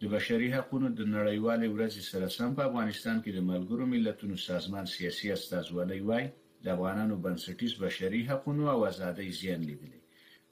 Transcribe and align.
د 0.00 0.04
بشري 0.14 0.48
حقوقو 0.56 0.88
د 0.98 1.00
نړیوالې 1.16 1.68
ورځې 1.74 2.02
سره 2.10 2.26
سم 2.36 2.50
په 2.56 2.62
افغانستان 2.68 3.16
کې 3.24 3.30
د 3.34 3.40
ملګرو 3.52 3.84
ملتونو 3.94 4.36
سازمان 4.48 4.84
سیاسي 4.96 5.26
استازولۍ 5.36 6.00
وای 6.08 6.24
د 6.62 6.66
افغانانو 6.76 7.14
بنسټیز 7.24 7.72
بشري 7.84 8.20
حقوقو 8.30 8.64
او 8.74 8.78
ازادۍ 8.90 9.28
زیان 9.40 9.60
لیدلی 9.68 10.00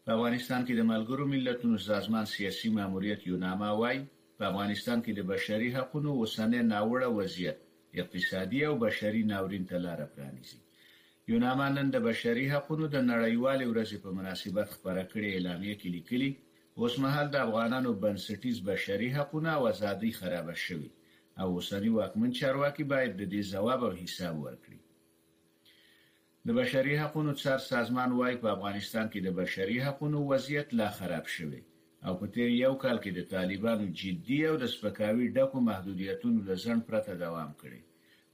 په 0.05 0.09
افغانستان 0.17 0.61
کې 0.67 0.75
د 0.77 0.83
ملګرو 0.93 1.25
ملتونو 1.35 1.77
سازمان 1.91 2.25
سیاسي 2.37 2.69
ماموریت 2.79 3.21
یو 3.31 3.37
نامه 3.47 3.69
وای 3.81 3.99
په 4.39 4.43
افغانستان 4.51 4.99
کې 5.05 5.13
د 5.19 5.21
بشري 5.33 5.69
حقوقو 5.77 6.11
اوسنۍ 6.23 6.61
ناوړه 6.73 7.09
وضعیت 7.19 7.59
اقتصادي 8.01 8.61
او 8.69 8.75
بشري 8.87 9.23
ناورین 9.33 9.65
ته 9.71 9.77
لار 9.87 10.01
پرانیزي 10.15 10.59
یو 11.31 11.39
نامه 11.47 11.67
نن 11.77 11.87
د 11.91 11.97
بشري 12.09 12.47
حقوقو 12.55 12.87
د 12.95 12.97
نړیوالې 13.13 13.67
ورځې 13.71 13.97
په 14.05 14.11
مناسبت 14.19 14.67
خبره 14.77 15.05
کړې 15.13 15.29
اعلامیه 15.37 15.75
کې 15.81 15.89
لیکلي 15.97 16.33
اوسمهال 16.81 17.27
د 17.31 17.37
افغانانو 17.47 17.91
بنسټیز 18.03 18.59
بشري 18.71 19.09
حقونه 19.19 19.49
او 19.59 19.63
ازادي 19.73 20.11
خراب 20.19 20.47
شوي 20.67 20.91
او 21.41 21.47
اوسنی 21.57 21.91
واکمن 21.97 22.31
چارواکي 22.41 22.85
باید 22.93 23.13
د 23.17 23.23
دې 23.33 23.41
ځواب 23.53 23.81
او 23.89 23.93
حساب 24.03 24.35
ورکړي 24.47 24.81
د 26.47 26.49
بشري 26.61 26.95
حقوقو 27.03 27.33
څار 27.43 27.61
سازمان 27.73 28.11
وايي 28.19 28.37
په 28.43 28.49
افغانستان 28.57 29.07
کې 29.13 29.21
د 29.23 29.29
بشري 29.41 29.79
حقوقو 29.87 30.19
وضعیت 30.31 30.69
لا 30.81 30.89
خراب 30.99 31.25
شوی 31.37 31.63
او 32.07 32.13
په 32.21 32.27
تیر 32.35 32.51
یو 32.65 32.75
کال 32.83 32.97
کې 33.05 33.11
د 33.15 33.21
طالبانو 33.35 33.85
جدي 34.01 34.39
او 34.49 34.55
د 34.63 34.65
سپکاوي 34.75 35.27
ډکو 35.37 35.59
محدودیتونو 35.69 36.39
له 36.49 36.55
ځن 36.65 36.79
پرته 36.89 37.13
دوام 37.25 37.51
کړی 37.61 37.81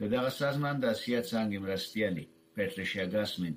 د 0.01 0.03
دغه 0.15 0.31
سازمان 0.43 0.75
د 0.81 0.85
اسیا 0.95 1.21
څنګه 1.33 1.57
مرستيالي 1.67 2.25
پټریشیا 2.55 3.05
ګاسمن 3.15 3.55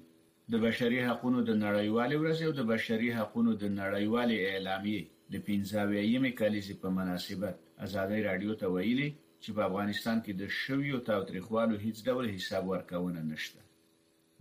د 0.51 0.53
بشري 0.65 0.99
حقوقو 1.07 1.39
د 1.49 1.51
نړیوالې 1.65 2.15
ورځې 2.21 2.43
او 2.47 2.53
د 2.59 2.61
بشري 2.73 3.09
حقوقو 3.17 3.51
د 3.63 3.65
نړیوالې 3.81 4.37
اعلامیې 4.51 5.01
د 5.33 5.35
15مې 5.47 6.31
کالیزې 6.39 6.75
په 6.81 6.89
مناسبت 6.97 7.55
ازادي 7.85 8.19
رادیو 8.29 8.53
ته 8.61 8.65
ویلي 8.75 9.09
چې 9.43 9.49
په 9.55 9.61
افغانستان 9.69 10.17
کې 10.25 10.31
د 10.41 10.43
شویو 10.61 10.97
تاریخوالو 11.09 11.75
هیڅ 11.85 11.97
ډول 12.07 12.25
حساب 12.35 12.63
ورکونه 12.73 13.19
نشته 13.31 13.61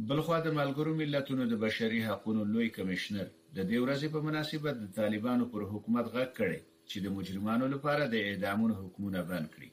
بلخوا 0.08 0.38
د 0.44 0.48
ملګرو 0.60 0.92
ملتونو 1.02 1.42
د 1.52 1.54
بشري 1.64 2.00
حقوقو 2.08 2.50
لوی 2.52 2.68
کمشنر 2.76 3.26
د 3.56 3.58
دې 3.70 3.78
ورځې 3.84 4.08
په 4.14 4.20
مناسبت 4.26 4.74
د 4.82 4.86
طالبانو 5.00 5.44
پر 5.52 5.62
حکومت 5.72 6.06
غږ 6.16 6.30
کړي 6.38 6.60
چې 6.90 6.96
د 7.04 7.06
مجرمانو 7.18 7.66
لپاره 7.74 8.02
د 8.06 8.14
اعدامونو 8.28 8.74
حکمونه 8.82 9.20
بند 9.30 9.46
کړي 9.54 9.70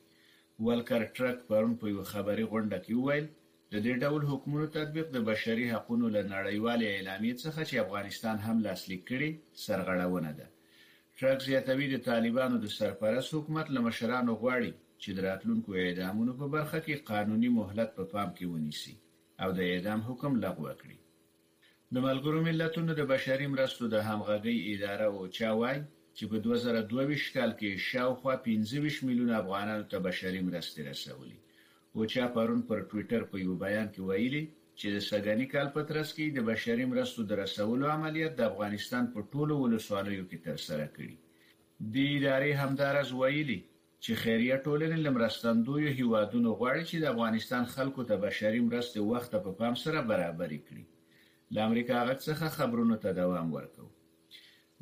ولکر 0.68 1.04
ټرک 1.18 1.38
پرون 1.50 1.74
په 1.82 1.86
یو 1.96 2.02
خبري 2.14 2.46
غونډه 2.54 2.78
کې 2.86 2.94
وویل 3.00 3.28
د 3.73 3.75
دې 3.86 3.94
ډول 4.03 4.22
حکمونو 4.31 4.66
تطبیق 4.78 5.08
د 5.12 5.17
بشري 5.30 5.66
حقوقو 5.73 6.08
له 6.16 6.22
نړیوالې 6.36 6.86
اعلامیې 6.92 7.34
څخه 7.44 7.62
چې 7.70 7.84
افغانستان 7.86 8.38
هم 8.45 8.58
لاسلیک 8.67 9.02
کړي 9.11 9.30
سرغړونه 9.66 10.31
ده 10.39 10.48
ټرک 11.17 11.39
زیاتوی 11.50 11.88
د 11.89 11.95
طالبانو 12.09 12.56
د 12.59 12.67
سرپرست 12.78 13.30
حکومت 13.38 13.67
له 13.76 13.80
مشرانو 13.88 14.31
غواړي 14.42 14.72
چې 15.02 15.10
د 15.14 15.17
راتلونکو 15.30 15.70
اعدامونو 15.83 16.32
په 16.39 16.45
برخه 16.55 16.80
کې 16.86 17.04
قانوني 17.11 17.49
مهلت 17.60 17.89
په 17.98 18.04
پا 18.05 18.10
پام 18.14 18.30
کې 18.38 18.45
ونیسي 18.54 18.95
او 19.44 19.49
د 19.58 19.60
اعدام 19.73 19.99
حکم 20.10 20.32
لغوه 20.45 20.71
کړي 20.82 20.98
د 21.94 21.95
ملګرو 22.08 22.39
ملتونو 22.49 22.92
د 22.95 23.02
بشري 23.14 23.48
مرستو 23.54 23.83
د 23.89 23.95
همغږي 24.10 24.55
اداره 24.73 25.08
او 25.20 25.26
چاوای 25.38 25.77
چې 26.17 26.23
په 26.32 26.38
2022 26.45 27.36
کال 27.38 27.52
کې 27.60 27.82
شاوخوا 27.89 28.33
25 28.49 29.04
میلیون 29.10 29.32
افغانانو 29.42 29.86
ته 29.92 29.98
بشري 30.10 30.42
مرستې 30.49 30.82
رسولي 30.92 31.39
اوچا 31.98 32.26
پرون 32.36 32.61
پر 32.70 32.80
ټوئیټر 32.89 33.22
په 33.32 33.38
یو 33.45 33.54
بیان 33.64 33.88
کې 33.94 34.02
ویلي 34.10 34.42
چې 34.80 34.88
د 34.95 34.98
سګانی 35.10 35.45
کال 35.54 35.67
په 35.76 35.82
ترڅ 35.89 36.10
کې 36.16 36.26
د 36.33 36.39
بشري 36.50 36.86
مرستو 36.92 37.20
د 37.26 37.32
رسولو 37.44 37.86
عملیات 37.95 38.33
د 38.38 38.42
افغانستان 38.52 39.04
په 39.16 39.20
ټولو 39.32 39.54
ولسوالیو 39.61 40.23
کې 40.30 40.38
ترسره 40.48 40.86
کړي 40.95 41.16
د 41.94 41.95
ادارې 42.16 42.52
همدارس 42.61 43.10
ویلي 43.22 43.60
چې 44.04 44.11
خیریه 44.23 44.55
ټولنې 44.67 44.98
لمرستندوی 45.08 45.88
هیوادونو 46.00 46.50
غواړي 46.60 46.83
چې 46.89 46.98
د 47.00 47.05
افغانستان 47.14 47.64
خلکو 47.76 48.02
ته 48.11 48.16
بشري 48.26 48.61
مرستې 48.70 49.00
وخت 49.11 49.30
په 49.32 49.39
پا 49.48 49.52
پام 49.64 49.76
سره 49.86 50.06
برابر 50.14 50.52
کړي 50.67 50.86
د 51.54 51.58
امریکا 51.70 51.98
غږ 52.08 52.20
څخه 52.30 52.56
خبرونو 52.60 52.95
ته 53.04 53.10
دوام 53.21 53.48
ورکوي 53.58 53.95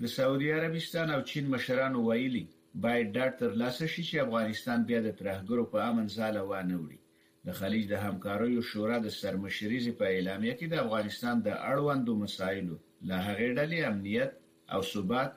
د 0.04 0.14
سعودي 0.18 0.50
عربستان 0.60 1.08
او 1.18 1.22
چین 1.32 1.46
مشرانو 1.56 2.00
ویلي 2.10 2.46
باید 2.84 3.08
ډاډ 3.16 3.34
ترلاسه 3.42 3.86
شي 3.94 4.04
چې 4.10 4.16
افغانستان 4.26 4.80
بیا 4.90 5.00
د 5.06 5.10
ترهګرو 5.20 5.64
په 5.74 5.78
امن 5.90 6.06
ځاله 6.18 6.42
وانه 6.52 6.76
وړي 6.82 7.00
د 7.48 7.50
خلیج 7.60 7.84
د 7.90 7.96
همکاریو 8.06 8.62
شورا 8.72 8.98
د 9.04 9.08
سرمشريزي 9.22 9.94
په 10.00 10.06
اعلامیه 10.16 10.54
کې 10.60 10.68
د 10.70 10.76
افغانستان 10.86 11.36
د 11.48 11.50
اړوندو 11.72 12.12
مسایلو 12.24 12.76
له 13.10 13.16
هغې 13.28 13.50
ډلې 13.58 13.80
امنیت 13.92 14.32
او 14.74 14.80
ثبات 14.92 15.32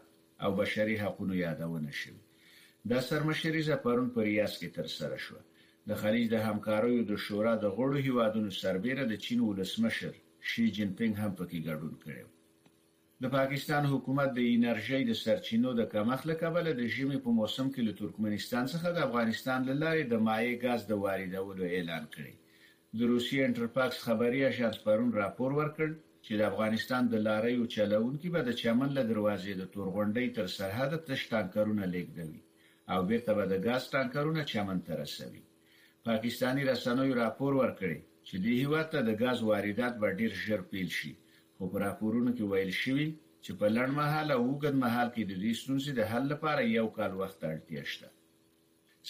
او 0.45 0.51
بشري 0.61 0.97
حقوقو 1.03 1.35
یادونه 1.47 1.91
شوه 2.01 2.21
د 2.91 2.93
سرمشريزه 3.09 3.75
پرون 3.85 4.09
په 4.15 4.21
ریاض 4.29 4.53
کې 4.61 4.69
تر 4.77 4.87
سره 4.99 5.17
شوه 5.27 5.43
د 5.89 5.91
خلیج 6.03 6.27
د 6.33 6.37
همکاریو 6.49 7.07
د 7.11 7.13
شورا 7.27 7.55
د 7.63 7.67
غړو 7.77 7.97
هیوادونو 8.07 8.51
سربېره 8.63 9.03
د 9.11 9.15
چین 9.25 9.39
ولسمشر 9.49 10.13
شي 10.51 10.65
جین 10.77 10.91
پینګ 10.99 11.15
هم 11.23 11.31
پکې 11.39 11.59
ګډون 11.69 11.93
کړی 12.05 12.23
د 13.25 13.27
پاکستان 13.39 13.85
حکومت 13.93 14.31
د 14.37 14.41
انرژي 14.57 14.99
د 15.07 15.13
سرچینو 15.23 15.71
د 15.81 15.83
کمښت 15.95 16.25
له 16.31 16.35
کبله 16.43 16.71
د 16.77 16.83
ژمي 16.95 17.19
په 17.25 17.31
موسم 17.39 17.67
کې 17.75 17.81
له 17.89 17.93
ترکمنستان 17.99 18.65
څخه 18.75 18.89
د 18.93 18.99
افغانستان 19.09 19.61
لپاره 19.71 20.05
د 20.13 20.15
مایع 20.29 20.55
غاز 20.63 20.83
د 20.89 20.93
واردولو 21.03 21.65
اعلان 21.79 22.05
کړی 22.15 22.31
د 22.99 23.01
روسي 23.13 23.37
انټرپاکس 23.49 23.99
خبري 24.07 24.41
اژانس 24.51 24.77
پرون 24.87 25.11
راپور 25.23 25.51
ورکړ 25.61 25.91
چې 26.25 26.33
د 26.37 26.43
افغانستان 26.53 27.03
د 27.09 27.15
لاریو 27.27 27.69
چلونکي 27.75 28.29
به 28.35 28.41
د 28.45 28.51
چمن 28.63 28.91
له 29.01 29.05
دروازې 29.11 29.53
د 29.57 29.63
تورغونډي 29.73 30.29
تر 30.39 30.47
سرحد 30.57 30.93
تش 31.11 31.21
ټانکرونه 31.35 31.85
لیږدوي 31.97 32.41
او 32.95 32.99
بیرته 33.13 33.33
به 33.41 33.45
د 33.53 33.55
غاز 33.67 33.85
ټانکرونه 33.97 34.43
چمن 34.55 34.79
ته 34.89 34.93
رسوي 35.03 35.45
پاکستانی 36.11 36.63
رسنوی 36.73 37.11
راپور 37.23 37.53
ورکړي 37.63 38.01
چې 38.29 38.37
د 38.45 38.47
هیواد 38.61 38.87
ته 38.97 39.01
د 39.09 39.11
غاز 39.25 39.39
واردات 39.53 39.95
به 40.07 40.17
ډیر 40.23 40.33
ژر 40.47 40.63
پیل 40.75 40.91
شي 41.01 41.15
خو 41.61 41.67
په 41.73 41.81
راپورونو 41.81 42.31
کې 42.37 42.45
ویل 42.51 42.71
شوی 42.83 43.05
چې 43.45 43.51
په 43.63 43.67
لړ 43.77 43.89
مهاله 43.97 44.33
او 44.37 44.43
اوږد 44.51 44.77
مهال 44.85 45.09
کې 45.17 45.23
د 45.25 45.33
دې 45.43 45.51
ستونزې 45.63 45.91
د 45.99 46.07
حل 46.13 46.25
لپاره 46.33 46.61
یو 46.77 46.87
کال 46.99 47.11
وخت 47.23 47.45
اړتیا 47.49 47.83
شته 47.95 48.09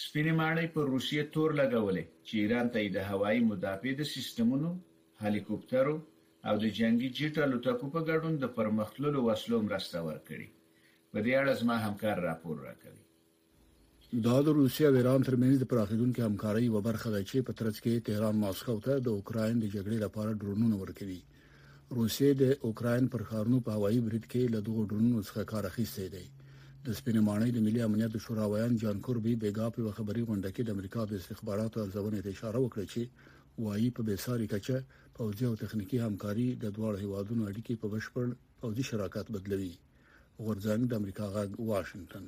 سپینې 0.01 0.33
ماڼۍ 0.39 0.67
په 0.73 0.81
روسیې 0.89 1.21
تور 1.35 1.55
لګولې 1.61 2.03
چې 2.27 2.33
ایران 2.43 2.71
ته 2.73 2.83
د 2.97 3.07
هوایي 3.11 3.41
مدافع 3.51 3.93
د 4.01 4.09
سیستمونو 4.15 4.73
هلیکوپټرو 5.23 5.95
او 6.49 6.57
د 6.65 6.75
جنگي 6.81 7.09
جټ 7.21 7.39
الوتکو 7.45 7.91
په 7.95 8.03
ګډون 8.11 8.37
د 8.43 8.51
پرمختللو 8.59 9.23
وسلو 9.29 9.61
مرسته 9.69 9.97
ورکړي 10.09 10.51
په 10.83 11.25
دې 11.25 11.33
اړه 11.41 11.57
زما 11.63 11.79
همکار 11.87 12.23
راپور 12.29 12.61
راکړي 12.67 14.21
دا 14.29 14.35
د 14.49 14.59
روسیا 14.61 14.89
او 14.91 15.01
ایران 15.03 15.29
ترمنځ 15.29 15.55
د 15.63 15.71
پراخیدونکو 15.75 16.27
همکارۍ 16.29 16.69
و 16.69 16.85
برخه 16.89 17.09
ده 17.17 17.23
چې 17.31 17.47
په 17.49 17.53
ترڅ 17.61 17.83
کې 17.83 18.07
تهران 18.11 18.43
ماسکو 18.47 18.77
ته 18.89 19.03
د 19.07 19.17
اوکرين 19.17 19.55
د 19.59 19.75
جګړې 19.75 19.99
لپاره 20.05 20.39
ډرونونه 20.41 20.81
ورکوي 20.85 21.21
روسیې 21.99 22.29
د 22.41 22.43
اوکرين 22.67 23.03
پر 23.13 23.21
خارنو 23.29 23.57
په 23.65 23.71
هوایي 23.77 23.99
برید 24.07 24.25
کې 24.31 24.41
له 24.55 24.59
دوه 24.67 24.81
ډرونو 24.89 25.19
څخه 25.27 25.49
کار 25.51 25.63
اخیستی 25.71 26.07
دی 26.15 26.25
د 26.85 26.87
سپینمانۍ 26.99 27.49
د 27.53 27.59
ملي 27.65 27.81
امنیت 27.87 28.13
شورا 28.25 28.45
وایان 28.51 28.73
جان 28.83 28.97
کوربي 29.05 29.33
بیګا 29.41 29.67
په 29.75 29.91
خبري 29.97 30.21
غونډه 30.29 30.49
کې 30.55 30.61
د 30.65 30.69
امریکا 30.75 31.01
د 31.07 31.13
استخباراتو 31.19 31.91
ځوانې 31.95 32.19
ته 32.25 32.29
اشاره 32.35 32.59
وکړه 32.61 32.83
چې 32.93 33.01
وایي 33.65 33.89
په 33.97 34.01
بیساري 34.09 34.47
کچه 34.53 34.77
پوځي 35.17 35.45
او 35.49 35.53
تخنیکی 35.63 35.97
همکاري 36.05 36.47
د 36.63 36.65
دواړو 36.75 36.97
هیوادونو 37.03 37.41
اړیکې 37.51 37.73
په 37.81 37.87
بشپړ 37.93 38.25
پوځي 38.61 38.83
شراکت 38.91 39.25
بدلوي 39.35 39.73
غورځنګ 40.45 40.81
د 40.87 40.93
امریکا 41.01 41.25
غږ 41.35 41.49
واشنگټن 41.71 42.23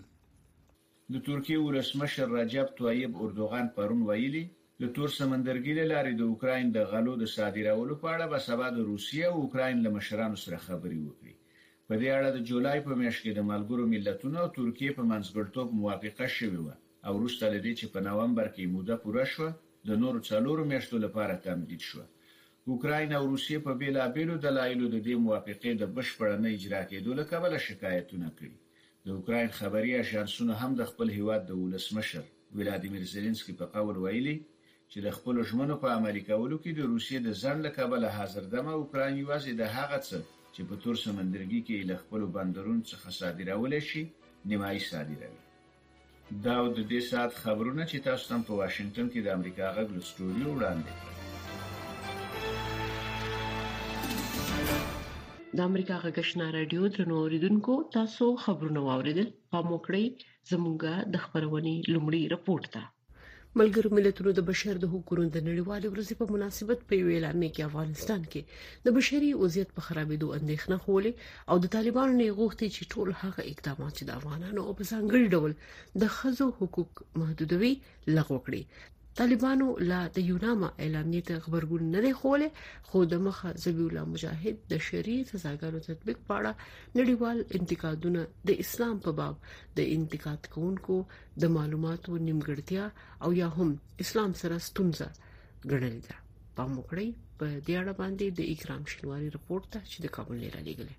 د 1.13 1.15
ترکیه 1.29 1.57
ولسمشر 1.67 2.25
رجب 2.39 2.67
طیب 2.81 3.11
اردوغان 3.23 3.65
پرون 3.75 4.01
ویلي 4.09 4.43
د 4.85 4.87
تور 4.95 5.09
سمندرګي 5.19 5.73
له 5.79 5.83
لارې 5.91 6.09
د 6.15 6.21
اوکراین 6.31 6.67
د 6.71 6.79
غلو 6.93 7.11
د 7.19 7.25
صادرولو 7.35 7.95
په 8.01 8.07
اړه 8.15 8.25
به 8.31 8.39
سبا 8.47 8.65
د 8.73 8.79
روسیې 8.91 9.23
او 9.29 9.35
اوکراین 9.43 9.77
له 9.85 9.89
مشرانو 9.97 10.37
سره 10.43 10.57
خبري 10.67 10.97
وکړي 11.03 11.33
په 11.87 11.93
دې 12.01 12.09
اړه 12.17 12.29
د 12.33 12.39
جولای 12.49 12.79
په 12.87 12.93
میاشت 13.01 13.21
کې 13.23 13.31
د 13.37 13.41
ملګرو 13.51 13.83
ملتونو 13.93 14.37
او 14.43 14.47
ترکیه 14.59 14.91
په 14.97 15.03
منځګړتوب 15.11 15.67
موافقه 15.79 16.27
شوې 16.37 16.59
و 16.63 16.67
او 17.07 17.13
روسته 17.21 17.45
لدی 17.53 17.73
چې 17.79 17.85
په 17.93 17.99
نومبر 18.09 18.47
کې 18.55 18.71
موده 18.75 18.95
پوره 19.05 19.25
شو 19.35 19.47
د 19.87 19.89
نورو 20.03 20.19
څلورو 20.31 20.61
میاشتو 20.73 20.97
لپاره 21.05 21.39
تمدید 21.47 21.81
شو 21.91 22.01
اوکراین 22.71 23.09
او 23.17 23.23
روسیه 23.33 23.57
په 23.65 23.71
بیلابیلو 23.83 24.35
دلایلو 24.47 24.85
د 24.89 24.97
دې 25.07 25.15
موافقې 25.29 25.71
د 25.81 25.83
بشپړ 25.95 26.29
نه 26.43 26.49
اجرا 26.57 26.81
کېدو 26.91 27.11
له 27.19 27.23
کبله 27.31 27.57
شکایتونه 27.69 28.27
کړي 28.37 28.57
د 29.05 29.07
اوکراین 29.17 29.49
خبري 29.61 29.91
اژانسونه 30.03 30.53
هم 30.65 30.71
د 30.79 30.81
خپل 30.93 31.07
هیواد 31.19 31.41
د 31.45 31.51
ولسمشر 31.63 32.23
ولادیمیر 32.61 33.03
زيلنسکي 33.15 33.53
په 33.59 33.65
قول 33.77 33.97
ویلي 34.07 34.35
چې 34.95 35.01
د 35.07 35.09
خپل 35.17 35.35
ژمنو 35.49 35.75
په 35.83 35.87
عملي 35.97 36.19
کولو 36.29 36.57
کې 36.63 36.71
د 36.73 36.81
روسیې 36.91 37.19
د 37.23 37.29
ځان 37.43 37.57
له 37.65 37.69
کبله 37.77 38.09
حاضردمه 38.17 38.71
اوکران 38.79 39.13
یوازې 39.21 39.51
د 39.55 39.63
هغه 39.75 39.97
څه 40.07 40.17
چې 40.53 40.61
په 40.69 40.75
تور 40.83 40.95
سمندرګي 41.05 41.61
کې 41.67 41.87
له 41.89 41.95
خپل 42.01 42.21
بندرونو 42.35 42.81
څخه 42.91 43.07
صادرول 43.19 43.73
شي 43.89 44.03
نیمایي 44.49 44.81
صادروي 44.89 45.39
دا 46.45 46.55
د 46.77 46.79
دې 46.91 47.01
سات 47.11 47.31
خبرونه 47.43 47.83
چې 47.91 47.97
تاسو 48.07 48.25
هم 48.33 48.41
په 48.49 48.53
واشنگټن 48.61 49.07
کې 49.13 49.19
د 49.23 49.27
امریکا 49.37 49.67
غږ 49.77 49.87
لستوډیو 49.97 50.47
وړاندې 50.53 50.89
کړل 50.95 51.11
د 55.57 55.59
امریکا 55.69 55.95
غږشنا 56.05 56.47
رادیو 56.57 56.83
درنو 56.95 57.15
اوریدونکو 57.23 57.73
تاسو 57.97 58.25
خبرونه 58.45 58.79
واوریدل 58.89 59.27
په 59.51 59.59
موکړی 59.69 60.05
زموږه 60.51 60.93
د 61.13 61.15
خبرونې 61.23 61.75
لومړی 61.93 62.23
رپورت 62.35 62.67
ده 62.75 62.83
ملګرو 63.59 63.89
ملتونو 63.97 64.29
د 64.35 64.41
بشر 64.49 64.75
د 64.79 64.85
حقوقو 64.93 65.15
د 65.33 65.37
نړیوالې 65.47 65.87
ورځې 65.91 66.15
په 66.21 66.25
مناسبت 66.33 66.79
په 66.87 66.93
یو 67.01 67.07
اعلامیه 67.15 67.51
کې 67.55 67.67
افغانستان 67.69 68.21
کې 68.31 68.41
د 68.85 68.87
بشري 68.97 69.29
وضعیت 69.43 69.69
په 69.75 69.81
خرابېدو 69.87 70.33
اندېښنه 70.39 70.75
خولې 70.83 71.11
او 71.49 71.55
د 71.63 71.65
طالبانو 71.75 72.13
نه 72.19 72.27
غوښتي 72.39 72.67
چې 72.75 72.89
ټول 72.93 73.07
هغه 73.23 73.41
اقدامات 73.53 73.93
چې 73.97 74.03
د 74.05 74.11
افغانانو 74.19 74.75
په 74.77 74.83
ځانګړي 74.91 75.25
ډول 75.35 75.51
د 76.01 76.03
خزو 76.15 76.47
حقوق 76.59 76.91
محدودوي 77.19 77.73
لغوه 78.15 78.39
کړي 78.45 78.61
طالبانو 79.19 79.65
لا 79.91 79.97
د 80.15 80.23
یوناما 80.29 80.67
اعلامیه 80.83 81.23
ته 81.27 81.35
خبرګون 81.47 81.83
نه 81.95 81.99
دی 82.05 82.13
خوله 82.21 82.47
خو 82.87 82.97
د 83.11 83.19
مخه 83.27 83.49
زبی 83.63 83.83
الله 83.87 84.03
مجاهد 84.13 84.55
د 84.71 84.81
شریعت 84.87 85.27
سزاګانو 85.33 85.79
تطبیق 85.89 86.19
پاړه 86.27 86.53
نړیوال 87.01 87.37
انتقادونه 87.59 88.21
د 88.51 88.57
اسلام 88.63 88.95
په 89.09 89.15
باب 89.19 89.35
د 89.81 89.91
انتقاد 89.97 90.41
کوونکو 90.57 90.95
د 91.45 91.53
معلوماتو 91.59 92.11
نیمګړتیا 92.27 92.85
او 93.27 93.33
یا 93.41 93.47
هم 93.59 93.69
اسلام 94.07 94.31
سره 94.43 94.55
ستونزه 94.71 95.07
ګڼل 95.69 95.95
دي 96.07 96.13
پام 96.57 96.71
وکړئ 96.75 97.09
په 97.37 97.45
دې 97.65 97.75
اړه 97.81 97.93
باندې 98.01 98.25
د 98.37 98.39
اکرام 98.57 98.81
شنواری 98.97 99.27
رپورت 99.39 99.65
ته 99.73 99.79
چې 99.93 99.97
د 100.07 100.17
کابل 100.19 100.35
نه 100.43 100.49
را 100.57 100.61
لګل 100.71 100.89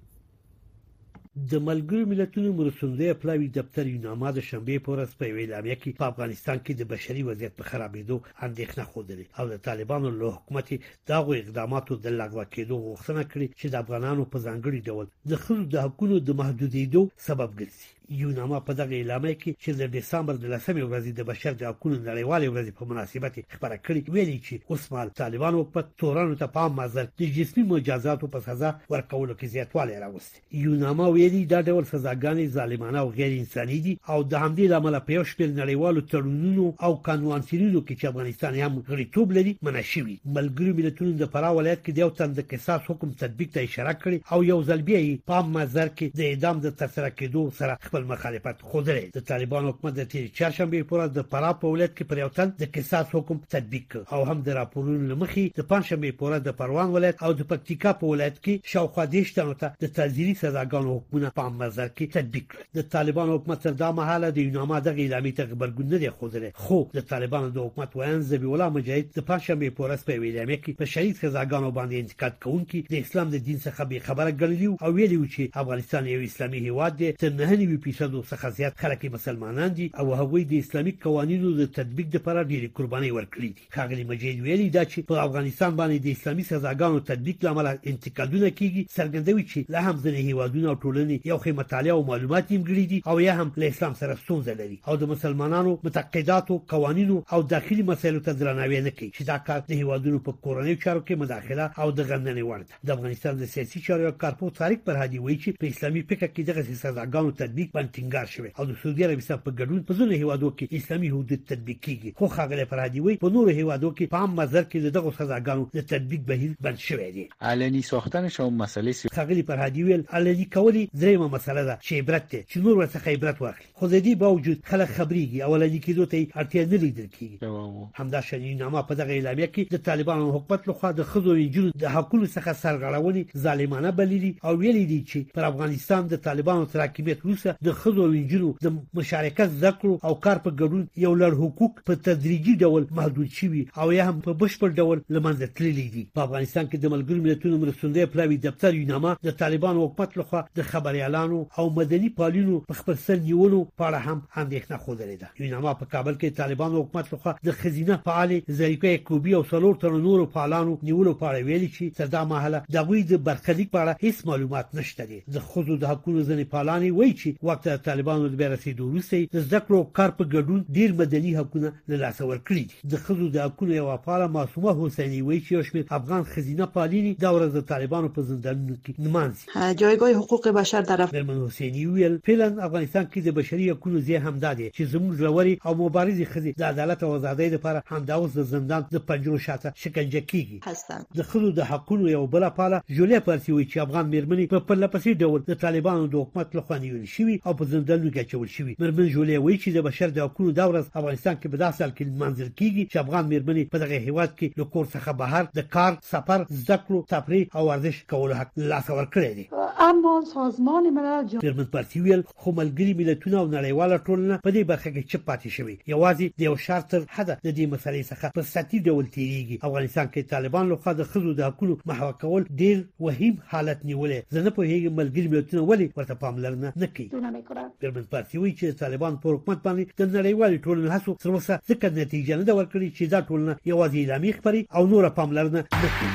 د 1.51 1.53
ملګرو 1.69 2.09
ملتونو 2.13 2.49
مرستندوی 2.59 3.13
پلاوی 3.23 3.49
دفتر 3.59 3.85
یوناما 3.87 4.29
د 4.35 4.39
شنبه 4.49 4.75
په 4.85 4.91
ورځ 4.95 5.11
په 5.19 5.25
اعلامیه 5.39 5.77
کې 5.83 5.97
په 5.99 6.05
افغانستان 6.13 6.59
کې 6.65 6.73
د 6.75 6.83
بشري 6.93 7.23
وضعیت 7.29 7.53
په 7.57 7.65
خرابېدو 7.71 8.17
اندېښنه 8.47 8.85
خوده 8.91 9.15
او 9.39 9.45
د 9.53 9.57
طالبانو 9.67 10.09
له 10.21 10.29
حکومت 10.37 10.69
دغه 11.13 11.33
اقداماتو 11.43 11.93
د 12.05 12.07
لغوه 12.21 12.45
کېدو 12.55 12.77
غوښتنه 12.87 13.23
کړې 13.33 13.47
چې 13.61 13.67
د 13.69 13.75
افغانانو 13.83 14.31
په 14.33 14.39
ځانګړي 14.47 14.81
ډول 14.89 15.07
د 15.31 15.33
خلکو 15.45 15.67
د 15.75 15.77
حقوقو 15.85 16.17
د 16.23 16.31
محدودیدو 16.41 17.03
سبب 17.27 17.51
ګرځي 17.61 17.87
یوناما 18.11 18.59
په 18.61 18.73
دغه 18.79 18.95
اعلامیه 18.97 19.35
کې 19.35 19.55
چې 19.63 19.71
د 19.81 19.93
دسمبر 19.97 20.35
د 20.37 20.47
10مې 20.57 20.83
ورځې 20.83 21.13
د 21.19 21.23
بشر 21.31 21.53
د 21.55 21.63
حقوقو 21.71 21.97
نړیوالې 21.97 22.49
ورځې 22.53 22.73
په 22.79 22.85
مناسبت 22.91 23.35
خبره 23.55 23.77
کړې 23.87 24.09
ویلي 24.15 24.39
چې 24.47 24.61
اوسمال 24.71 25.09
طالبانو 25.21 25.63
په 25.77 25.85
تورانو 25.99 26.35
ته 26.43 26.47
پام 26.57 26.73
مزل 26.81 27.07
د 27.21 27.25
جسمي 27.37 27.65
مجازاتو 27.73 28.27
په 28.35 28.41
سزا 28.49 28.71
ورکولو 28.91 29.35
کې 29.35 29.51
زیاتوالی 29.55 29.99
راوست 30.03 30.41
یوناما 30.65 31.07
ویلي 31.17 31.45
دا 31.55 31.63
ډول 31.71 31.85
سزاګانې 31.93 32.47
ظالمانه 32.59 32.99
او 33.05 33.09
غیر 33.21 33.39
انساني 33.39 33.79
دي 33.89 33.97
او 34.09 34.19
د 34.23 34.35
همدې 34.45 34.71
لامل 34.75 34.99
په 35.07 35.13
یو 35.19 35.25
شپږ 35.25 35.51
نړیوالو 35.63 36.07
تړونونو 36.11 36.67
او 36.87 36.93
قانونسرینو 37.09 37.85
کې 37.87 37.95
چې 38.01 38.05
افغانستان 38.13 38.55
هم 38.61 38.79
غړیتوب 38.89 39.33
لري 39.39 39.57
منشوي 39.63 40.19
ملګری 40.37 40.77
ملتونو 40.83 41.13
د 41.25 41.33
پرا 41.37 41.51
ولایت 41.61 41.85
کې 41.85 41.93
د 41.93 41.99
یو 42.07 42.13
تن 42.21 42.33
د 42.41 42.47
قصاص 42.53 42.81
حکم 42.91 43.11
تطبیق 43.25 43.51
ته 43.59 43.65
اشاره 43.71 43.95
کړې 44.03 44.33
او 44.33 44.45
یو 44.53 44.63
ځل 44.71 44.83
بیا 44.93 45.03
پام 45.33 45.51
مزل 45.59 45.89
کې 45.97 46.07
د 46.19 46.21
اعدام 46.31 46.61
د 46.69 46.77
ترسره 46.85 47.11
کېدو 47.19 47.43
سره 47.63 47.93
خپل 47.95 48.07
مخالفت 48.11 48.59
خوځلې 48.69 49.03
د 49.15 49.19
طالبان 49.29 49.65
حکومت 49.71 49.93
د 49.97 50.05
تیر 50.13 50.25
چړشمبه 50.37 50.79
پورې 50.93 51.13
د 51.17 51.27
پرا 51.33 51.51
په 51.63 51.69
ولایت 51.75 51.93
کې 51.99 52.05
پر 52.13 52.19
یو 52.21 52.29
تن 52.39 52.49
د 52.63 52.71
قصاص 52.77 53.13
حکم 53.17 53.39
تطبیق 53.55 53.93
او 54.17 54.21
هم 54.31 54.39
د 54.49 54.57
راپورونو 54.57 55.11
لمخې 55.11 55.45
د 55.59 55.67
پنځمه 55.73 56.11
پورې 56.23 56.41
د 56.47 56.57
پروان 56.63 56.89
ولایت 56.95 57.23
او 57.29 57.31
د 57.41 57.47
پکتیکا 57.53 57.93
په 58.01 58.11
ولایت 58.15 58.41
کې 58.45 58.73
شاوخوا 58.73 59.05
دیش 59.13 59.31
تنو 59.37 59.55
ته 59.61 59.71
د 59.85 59.93
تعذيري 59.99 60.33
سزاګانو 60.41 60.97
حکومت 60.97 61.35
په 61.39 61.53
مزر 61.61 61.93
کې 61.93 62.17
تطبیق 62.17 62.57
د 62.81 62.89
طالبان 62.97 63.31
حکومت 63.35 63.63
تر 63.69 63.79
دا 63.85 63.93
مهاله 64.01 64.33
د 64.41 64.43
یونامه 64.49 64.83
د 64.89 64.99
اعلامي 65.05 65.33
تخبرګون 65.43 65.89
نه 65.95 66.03
دی 66.07 66.11
خوځلې 66.17 66.65
خو 66.67 66.81
د 67.01 67.07
طالبانو 67.15 67.53
د 67.61 67.67
حکومت 67.71 67.97
وایي 68.03 68.19
زبی 68.33 68.51
الله 68.53 68.77
مجاهد 68.79 69.15
د 69.21 69.27
پنځمه 69.31 69.77
پورې 69.79 70.11
په 70.11 70.25
ویلامه 70.27 70.59
کې 70.65 70.83
په 70.83 70.93
شهید 70.97 71.21
سزاګانو 71.23 71.73
باندې 71.79 72.03
انتقاد 72.07 72.43
کوونکې 72.43 72.97
د 72.97 72.99
اسلام 73.07 73.33
د 73.37 73.39
دین 73.47 73.63
څخه 73.69 73.89
به 73.95 74.05
خبره 74.11 74.37
ګڼلی 74.43 74.73
او 74.83 74.93
ویلی 75.01 75.23
چې 75.35 75.65
افغانستان 75.67 76.13
یو 76.17 76.29
اسلامي 76.33 76.67
هیواد 76.69 77.01
دی 77.03 77.11
چې 77.23 77.39
نه 77.41 77.55
هني 77.55 77.71
فیصد 77.85 78.13
څخه 78.31 78.49
زیات 78.57 78.75
خلک 78.83 79.05
مسلمانان 79.15 79.73
دي 79.79 79.87
او 80.01 80.07
هغوی 80.21 80.43
د 80.51 80.55
اسلامي 80.65 80.93
قوانینو 81.05 81.51
د 81.57 81.63
تطبیق 81.79 82.09
لپاره 82.17 82.45
ډېری 82.51 82.69
قرباني 82.79 83.11
ورکړي 83.17 83.49
دي 83.57 83.63
ښاغلي 83.75 84.05
مجید 84.13 84.37
ویلي 84.47 84.69
دا 84.77 84.85
چې 84.93 85.05
په 85.11 85.25
افغانستان 85.27 85.77
باندې 85.81 86.07
د 86.07 86.17
اسلامي 86.17 86.47
سزاګانو 86.51 87.05
تطبیق 87.11 87.45
لامل 87.47 87.69
انتقادونه 87.73 88.51
کیږي 88.59 88.85
څرګندوي 88.97 89.45
چې 89.51 89.73
لا 89.75 89.81
هم 89.89 89.97
ځینې 90.05 90.31
هیوادونه 90.31 90.67
او 90.73 90.77
ټولنې 90.85 91.29
یو 91.33 91.39
خې 91.43 91.59
مطالعه 91.63 91.95
او 91.99 92.03
معلومات 92.13 92.45
یې 92.53 92.59
مګړي 92.63 92.85
دي 92.93 92.99
او 93.11 93.21
یا 93.27 93.35
هم 93.41 93.49
له 93.63 93.69
اسلام 93.75 93.95
سره 94.01 94.17
ستونزه 94.25 94.55
لري 94.63 94.79
او 94.89 94.97
د 95.05 95.13
مسلمانانو 95.13 95.77
متقداتو 95.89 96.59
قوانینو 96.75 97.19
او 97.33 97.43
داخلي 97.55 97.83
مسایلو 97.93 98.21
ته 98.31 98.41
درناوی 98.45 98.81
نه 98.89 98.95
کوي 99.01 99.11
چې 99.17 99.23
دا 99.33 99.39
کار 99.51 99.61
د 99.69 99.85
هیوادونو 99.85 100.23
په 100.31 100.41
کورنۍ 100.49 100.79
چارو 100.87 101.05
کې 101.05 101.25
مداخله 101.25 101.71
او 101.79 101.93
د 102.01 102.09
غندنې 102.13 102.51
ورته 102.53 102.89
د 102.89 102.97
افغانستان 102.99 103.39
د 103.45 103.53
سیاسي 103.57 103.85
چارو 103.89 104.17
کارپوه 104.27 104.59
طارق 104.63 104.89
فرهادي 104.91 105.23
وایي 105.27 105.39
چې 105.43 105.63
په 105.63 105.77
اسلامي 105.77 106.07
فکر 106.15 106.27
کې 106.27 106.51
دغه 106.51 106.69
سزاګانو 106.73 107.39
تطبیق 107.45 107.73
باندې 107.75 107.91
ټینګار 107.99 108.27
شوی 108.35 108.51
او 108.59 108.65
د 108.71 108.77
سعودي 108.83 109.05
عربستان 109.05 109.39
په 109.47 109.51
ګډون 109.61 109.79
په 109.87 109.97
ځینو 109.99 110.19
هیوادو 110.23 110.49
کې 110.59 110.79
اسلامي 110.81 111.09
حدود 111.13 111.41
تطبیق 111.53 111.79
کیږي 111.87 112.13
خو 112.21 112.27
خاغله 112.35 112.67
فرهادي 112.73 113.01
وایي 113.07 113.21
په 113.25 113.35
نورو 113.37 113.55
هیوادو 113.59 113.89
کې 113.99 114.13
په 114.15 114.19
عام 114.27 114.37
مزر 114.41 114.65
کې 114.67 114.95
دغه 114.97 115.11
سزاګانو 115.19 115.67
د 115.79 115.87
تطبیق 115.93 116.23
بهیر 116.29 116.53
بند 116.67 116.83
شوی 116.89 117.09
دی 117.17 117.25
علني 117.53 117.83
ساختن 117.89 118.29
شوم 118.37 118.55
مسلې 118.59 118.99
سی 119.01 119.13
خاغله 119.17 119.47
فرهادي 119.51 119.87
ویل 119.89 120.05
علني 120.21 120.47
کولی 120.59 120.85
دریمه 121.05 121.29
مسله 121.37 121.65
ده 121.71 121.75
چې 121.81 122.05
عبرت 122.05 122.29
ته 122.35 122.41
چې 122.45 122.57
نور 122.69 122.85
څه 122.85 123.17
عبرت 123.17 123.43
واخلي 123.47 123.67
خو 123.83 123.91
د 123.95 124.05
دې 124.07 124.23
باوجود 124.25 124.63
خلک 124.73 124.95
خبريږي 124.99 125.43
او 125.49 125.61
لدی 125.65 125.83
کېدو 125.89 126.09
ته 126.13 126.45
اړتیا 126.45 126.73
نه 126.73 126.81
لیدل 126.87 127.11
کیږي 127.19 127.99
همدا 128.01 128.23
شنی 128.31 128.55
نامه 128.63 128.85
په 128.93 128.99
دغه 129.03 129.15
اعلامیه 129.19 129.51
کې 129.55 129.77
د 129.79 129.85
طالبانو 129.91 130.31
حکومت 130.39 130.71
لخوا 130.73 130.93
د 131.03 131.11
خزو 131.11 131.37
وینجلو 131.41 131.75
د 131.87 131.93
حقوقو 131.97 132.23
څخه 132.37 132.57
سرغړونې 132.63 133.45
ظالمانه 133.49 133.95
بللي 134.03 134.33
او 134.47 134.57
ویلي 134.65 134.87
دي 134.95 135.01
چې 135.11 135.37
پر 135.39 135.51
افغانستان 135.53 136.09
د 136.17 136.23
طالبانو 136.31 136.71
تراکمیت 136.77 137.29
روسه 137.31 137.59
د 137.67 137.73
خزو 137.83 138.05
وینجلو 138.15 138.49
د 138.65 138.73
مشارکت 138.99 139.53
ذکر 139.65 139.91
او 140.09 140.13
کار 140.25 140.39
په 140.47 140.51
ګډون 140.61 140.83
یو 141.03 141.13
لړ 141.21 141.37
حقوق 141.43 141.79
په 141.91 142.01
تدریجي 142.09 142.55
ډول 142.65 142.87
محدود 142.99 143.31
شوي 143.39 143.63
او 143.83 143.87
یا 143.99 144.07
هم 144.09 144.17
په 144.27 144.33
بشپړ 144.43 144.71
ډول 144.81 144.99
لمنځه 145.17 145.49
تللي 145.61 145.85
دي 145.95 146.03
په 146.19 146.25
افغانستان 146.27 146.69
کې 146.69 146.83
د 146.83 146.93
ملګرو 146.95 147.23
ملتونو 147.27 147.61
مرستندوی 147.63 148.07
پلاوی 148.17 148.39
دفتر 148.47 148.77
یونامه 148.81 149.13
د 149.29 149.37
طالبان 149.43 149.81
حکومت 149.85 150.19
لخوا 150.21 150.43
د 150.61 150.67
خبريالانو 150.73 151.39
او 151.63 151.67
مدني 151.79 152.11
پالینو 152.19 152.59
په 152.73 152.81
خپل 152.83 152.99
سر 153.07 153.23
نیولو 153.31 153.63
په 153.79 153.89
اړه 153.89 154.01
هم 154.09 154.19
اندېښنه 154.45 154.85
خوده 154.85 155.09
ده 155.23 155.47
یونامه 155.47 155.75
په 155.81 155.91
کابل 155.97 156.21
کې 156.21 156.43
طالبان 156.43 156.77
حکومت 156.81 157.13
لخوا 157.15 157.35
د 157.51 157.59
خزینه 157.63 157.99
فعال 158.11 158.37
زریکه 158.61 158.95
کوبي 159.13 159.37
او 159.41 159.43
سلور 159.55 159.81
تر 159.87 159.99
نورو 160.09 160.29
فعالانو 160.37 160.77
نیولو 160.91 161.17
په 161.25 161.33
اړه 161.33 161.49
ویلي 161.49 161.73
چې 161.79 161.99
تر 162.03 162.13
دا 162.19 162.25
مهاله 162.35 162.77
د 162.79 162.89
غوي 162.91 163.03
د 163.15 163.25
برخلیک 163.31 163.75
په 163.79 163.87
اړه 163.87 164.07
هیڅ 164.07 164.31
معلومات 164.35 164.77
نشته 164.83 165.11
دي 165.15 165.23
د 165.39 165.49
خود 165.51 165.73
د 165.75 165.93
حقوقو 165.95 166.21
ځنې 166.31 166.55
فعالانی 166.55 166.95
وایي 167.01 167.17
چې 167.19 167.53
وخت 167.55 167.69
طالبانو 167.83 168.29
د 168.29 168.35
بیرته 168.43 168.73
دوروسي 168.73 169.23
د 169.37 169.39
ذکر 169.55 169.73
او 169.79 169.85
کار 169.99 170.11
په 170.19 170.25
ګډون 170.35 170.61
ډیر 170.77 170.91
مدني 171.01 171.33
حقوقونه 171.39 171.69
له 171.91 171.97
لاسه 172.03 172.23
ورکړي 172.31 172.65
دي 172.69 172.77
د 172.93 172.95
خلکو 173.07 173.29
د 173.35 173.39
حقوقو 173.47 173.73
یو 173.81 173.87
فعال 174.07 174.23
معصومه 174.37 174.71
حسینی 174.81 175.21
وی 175.29 175.39
چې 175.47 175.53
شمیر 175.69 175.85
افغان 175.99 176.23
خزینه 176.33 176.67
پالینی 176.77 177.13
د 177.25 177.27
ورځ 177.35 177.51
د 177.55 177.61
طالبانو 177.73 178.09
په 178.17 178.21
زندانونو 178.31 178.75
کې 178.85 178.93
نمانځي 179.07 179.45
جایګاه 179.81 180.21
حقوق 180.23 180.49
بشر 180.61 180.81
در 180.91 181.03
افغانستان 181.07 181.43
حسینی 181.49 181.85
ویل 181.95 182.15
فعلا 182.29 182.49
افغانستان 182.69 183.05
کې 183.13 183.19
د 183.27 183.31
بشري 183.41 183.71
حقوقو 183.73 184.05
زی 184.11 184.17
همدادي 184.29 184.71
چې 184.77 184.83
زموږ 184.95 185.13
لوري 185.27 185.55
او 185.67 185.73
مبارزې 185.85 186.31
خزې 186.35 186.53
د 186.61 186.63
عدالت 186.73 187.03
او 187.09 187.13
ازادۍ 187.19 187.49
لپاره 187.57 187.85
همداوس 187.95 188.31
د 188.39 188.49
زندان 188.55 188.83
د 188.95 188.99
پنجرو 189.13 189.39
شاته 189.49 189.73
شکنجه 189.85 190.21
کیږي 190.31 190.59
هستن 190.71 191.01
د 191.19 191.21
خلکو 191.33 191.55
د 191.61 191.63
حقوقو 191.73 192.11
یو 192.17 192.27
بل 192.37 192.49
فعال 192.59 192.75
جولیا 193.01 193.21
پارسي 193.31 193.53
وی 193.57 193.67
چې 193.71 193.77
افغان 193.87 194.05
مرمنې 194.15 194.45
په 194.55 194.61
پرله 194.73 194.89
پسې 194.95 195.21
ډول 195.23 195.41
د 195.51 195.55
طالبانو 195.65 196.11
د 196.13 196.15
حکومت 196.25 196.49
لخوا 196.57 196.77
نیول 196.87 197.07
شوې 197.17 197.41
او 197.47 197.55
په 197.57 197.65
زندانونو 197.73 198.11
کې 198.13 198.21
اچول 198.21 198.49
شوي 198.53 198.75
مرمن 198.83 199.09
جولې 199.15 199.39
وایي 199.47 199.57
چې 199.63 199.73
د 199.73 199.83
بشر 199.87 200.13
د 200.19 200.21
حقوقو 200.25 200.53
دا 200.59 200.65
ورځ 200.69 200.99
افغانستان 201.01 201.35
کې 201.41 201.49
په 201.55 201.61
داسې 201.63 201.79
حال 201.85 201.93
کې 201.97 202.21
منځل 202.23 202.49
کیږي 202.61 202.85
چې 202.93 202.97
افغان 203.05 203.25
مرمنې 203.33 203.65
په 203.73 203.81
دغه 203.83 203.99
هیواد 204.09 204.31
کې 204.39 204.61
له 204.61 204.67
کور 204.77 204.87
څخه 204.87 205.19
بهر 205.19 205.49
د 205.59 205.67
کار 205.75 205.99
سفر 206.13 206.45
زده 206.61 206.79
کړو 206.85 207.01
تفریح 207.11 207.57
او 207.59 207.65
ورزش 207.69 207.99
کولو 208.13 208.39
حق 208.39 208.55
لاس 208.71 208.89
ورکړی 208.93 209.33
دی 209.41 209.89
اما 209.89 210.13
سازمان 210.31 210.89
ملل 211.01 211.27
جان 211.35 211.45
مرمن 211.49 211.69
پارتي 211.77 212.01
ویل 212.07 212.25
خو 212.35 212.53
ملګري 212.53 212.97
ملتونه 213.03 213.39
او 213.43 213.45
نړیواله 213.51 213.99
ټولنه 214.07 214.41
په 214.47 214.51
دې 214.57 214.63
برخه 214.73 214.91
کې 214.95 215.09
چپ 215.11 215.23
پاتې 215.29 215.59
شوي 215.59 215.77
یوازې 215.95 216.27
د 216.43 216.49
یو 216.49 216.55
شرط 216.69 216.89
تر 216.95 217.03
حده 217.19 217.39
د 217.45 217.49
دې 217.51 217.65
مسلې 217.75 218.03
څخه 218.13 218.39
په 218.39 218.51
ساتي 218.55 218.83
ډول 218.89 219.13
تیریږي 219.19 219.71
افغانستان 219.71 220.07
کې 220.15 220.33
طالبان 220.35 220.73
لوخه 220.75 220.97
د 221.03 221.11
خزو 221.13 221.37
د 221.43 221.47
حقوقو 221.51 221.79
محو 221.93 222.11
کول 222.25 222.49
ډیر 222.65 222.83
وهیم 223.09 223.39
حالت 223.55 223.87
نیولې 223.91 224.35
زه 224.39 224.49
نه 224.51 224.57
په 224.61 224.73
هیڅ 224.75 224.93
ملګری 225.03 225.33
ملتونه 225.37 225.63
ولې 225.69 226.03
ورته 226.03 226.21
پاملرنه 226.27 226.73
نه 226.85 226.93
کوي 226.97 227.33
نه 227.35 227.41
کړه 227.49 227.65
میرمن 227.85 228.07
پاسي 228.15 228.37
وایي 228.43 228.55
چې 228.59 228.65
طالبان 228.83 229.13
په 229.25 229.29
حکومت 229.37 229.59
باندې 229.67 229.83
د 230.01 230.03
نړیوالې 230.17 230.57
ټولنې 230.67 230.89
هڅو 230.97 231.11
تر 231.25 231.31
اوسه 231.35 231.55
ځکه 231.71 231.87
نتیجه 232.01 232.35
نه 232.41 232.45
ده 232.51 232.55
ورکړې 232.61 232.89
چې 232.97 233.03
دا 233.15 233.19
ټولنه 233.29 233.53
یوازې 233.71 233.99
اعلامي 234.03 234.31
خبري 234.39 234.61
او 234.77 234.83
نور 234.93 235.05
پاملرنه 235.21 235.61
نه 235.83 235.89
کوي 235.99 236.11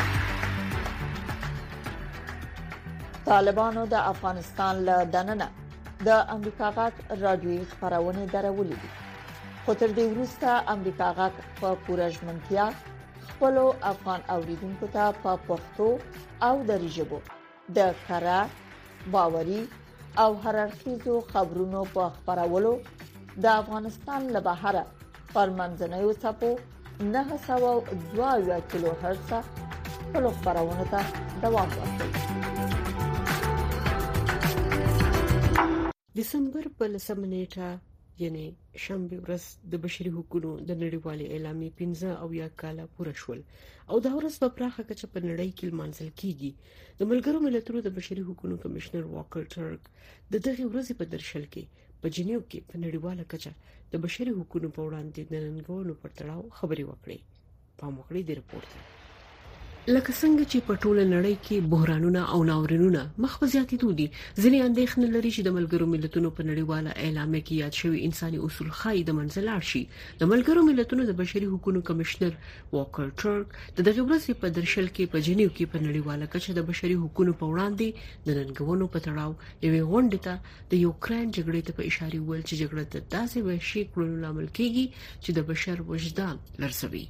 طالبانو 3.31 3.81
د 3.95 3.97
افغانستان 4.13 4.73
له 4.91 4.95
دننه 5.15 5.47
د 6.09 6.11
امریکا 6.35 6.67
غاټ 6.77 6.95
رادیوي 7.23 7.61
خبرونه 7.73 8.21
درولې 8.35 8.77
دي 8.83 8.89
خو 9.65 9.71
تر 9.81 9.89
دې 9.97 10.05
وروسته 10.13 10.47
امریکا 10.75 11.07
غاټ 11.17 11.35
په 11.59 11.69
پورژمنتیا 11.89 12.65
خپل 13.29 13.59
افغان 13.93 14.19
اوریدونکو 14.37 14.85
ته 14.95 15.03
په 15.25 15.31
پښتو 15.49 15.87
او 16.47 16.53
دری 16.71 16.89
ژبه 16.95 17.19
د 17.77 17.79
کرا 18.07 18.39
باوري 19.13 19.61
او 20.17 20.33
هررخیزو 20.43 21.21
خبرونو 21.33 21.81
په 21.93 22.03
خبرولو 22.25 22.73
د 23.43 23.45
افغانستان 23.61 24.21
له 24.35 24.39
بهره 24.47 24.83
پر 25.33 25.47
منځنوي 25.59 26.13
څپو 26.23 26.49
902 27.15 28.61
کیلو 28.71 28.91
هرتز 29.01 29.45
په 30.11 30.31
خبرونه 30.41 30.85
ته 30.93 30.99
دوام 31.43 31.69
ورکوي 31.81 32.13
دسمبر 36.19 36.63
په 36.77 36.85
لسمنېټه 36.93 37.67
یعنی 38.23 38.43
شنبه 38.85 39.17
ورځ 39.23 39.43
د 39.73 39.81
بشري 39.83 40.09
حقوقو 40.15 40.51
د 40.69 40.71
نړیوالې 40.83 41.25
اعلامیې 41.35 41.75
15 41.79 42.23
او 42.23 42.27
یا 42.41 42.47
کاله 42.61 42.83
پوره 42.97 43.13
شول 43.21 43.39
او 43.91 43.95
دا 44.07 44.11
ورځ 44.17 44.33
په 44.43 44.49
پراخه 44.57 44.81
کچه 44.89 45.05
په 45.13 45.19
نړۍ 45.29 45.49
کې 45.57 45.69
لمانځل 45.71 46.09
کیږي 46.21 46.51
د 46.99 47.11
ملګرو 47.11 47.39
ملتونو 47.47 47.79
د 47.87 47.95
بشري 47.97 48.21
حقوقو 48.29 48.61
کمشنر 48.65 49.03
واکر 49.15 49.43
ټرک 49.55 49.81
د 50.31 50.35
دغه 50.47 50.63
ورځې 50.71 50.93
په 50.99 51.05
درشل 51.15 51.45
کې 51.55 51.63
په 52.01 52.07
جنیو 52.19 52.41
کې 52.49 52.59
په 52.69 52.75
نړیواله 52.83 53.23
کچه 53.31 53.51
د 53.93 54.05
بشري 54.05 54.31
حقوقو 54.37 54.69
په 54.77 54.81
وړاندې 54.87 55.19
د 55.25 55.33
ننګونو 55.47 55.93
پر 56.05 56.09
تړاو 56.21 56.53
خبري 56.61 56.85
وکړي 56.91 57.19
په 57.81 57.85
مخړي 57.97 58.21
د 58.25 58.31
رپورت 58.41 58.71
لکه 59.87 60.11
څنګه 60.21 60.43
چې 60.51 60.59
په 60.67 60.73
ټوله 60.83 61.03
نړۍ 61.15 61.35
کې 61.45 61.65
بحرانونه 61.71 62.21
او 62.33 62.43
ناورینونه 62.49 63.01
مخ 63.23 63.33
په 63.41 63.45
زیاتېدو 63.53 63.89
دي 63.99 64.07
ځینې 64.41 64.57
اندېښنې 64.67 65.07
لري 65.15 65.31
چې 65.35 65.41
د 65.47 65.49
ملګرو 65.57 65.85
ملتونو 65.93 66.29
په 66.37 66.41
نړیواله 66.49 66.91
اعلان 67.03 67.31
کې 67.45 67.53
یاد 67.63 67.73
شوی 67.81 67.99
انساني 68.07 68.37
اصول 68.47 68.69
خای 68.79 68.99
د 69.03 69.11
منځلار 69.19 69.61
شي 69.71 69.83
د 70.21 70.23
ملګرو 70.31 70.61
ملتونو 70.69 71.03
د 71.09 71.15
بشري 71.21 71.45
حقوقو 71.53 71.81
کمشنر 71.89 72.33
واکر 72.75 73.07
ټرک 73.21 73.47
د 73.77 73.79
دغه 73.89 74.01
ورځې 74.07 74.31
په 74.41 74.47
درشل 74.57 74.87
کې 74.95 75.11
په 75.13 75.17
جنیو 75.27 75.49
کې 75.55 75.65
په 75.73 75.77
نړیواله 75.85 76.25
کچه 76.33 76.53
د 76.57 76.61
بشري 76.71 76.95
حقوقو 77.03 77.39
په 77.41 77.45
وړاندې 77.53 77.87
د 78.27 78.29
ننګونو 78.39 78.85
په 78.93 78.99
تړاو 79.05 79.31
یوې 79.67 79.81
غونډې 79.91 80.19
ته 80.25 80.33
د 80.71 80.81
یوکرين 80.87 81.25
جګړې 81.37 81.61
ته 81.67 81.71
په 81.77 81.85
اشاره 81.91 82.17
ویل 82.27 82.43
چې 82.49 82.55
جګړه 82.61 82.83
د 82.93 82.97
داسې 83.15 83.37
وحشي 83.47 83.81
کړنو 83.93 84.17
لامل 84.25 84.47
کیږي 84.59 84.85
چې 85.23 85.31
د 85.37 85.39
بشر 85.49 85.75
وجدان 85.93 86.35
لرسوي 86.65 87.05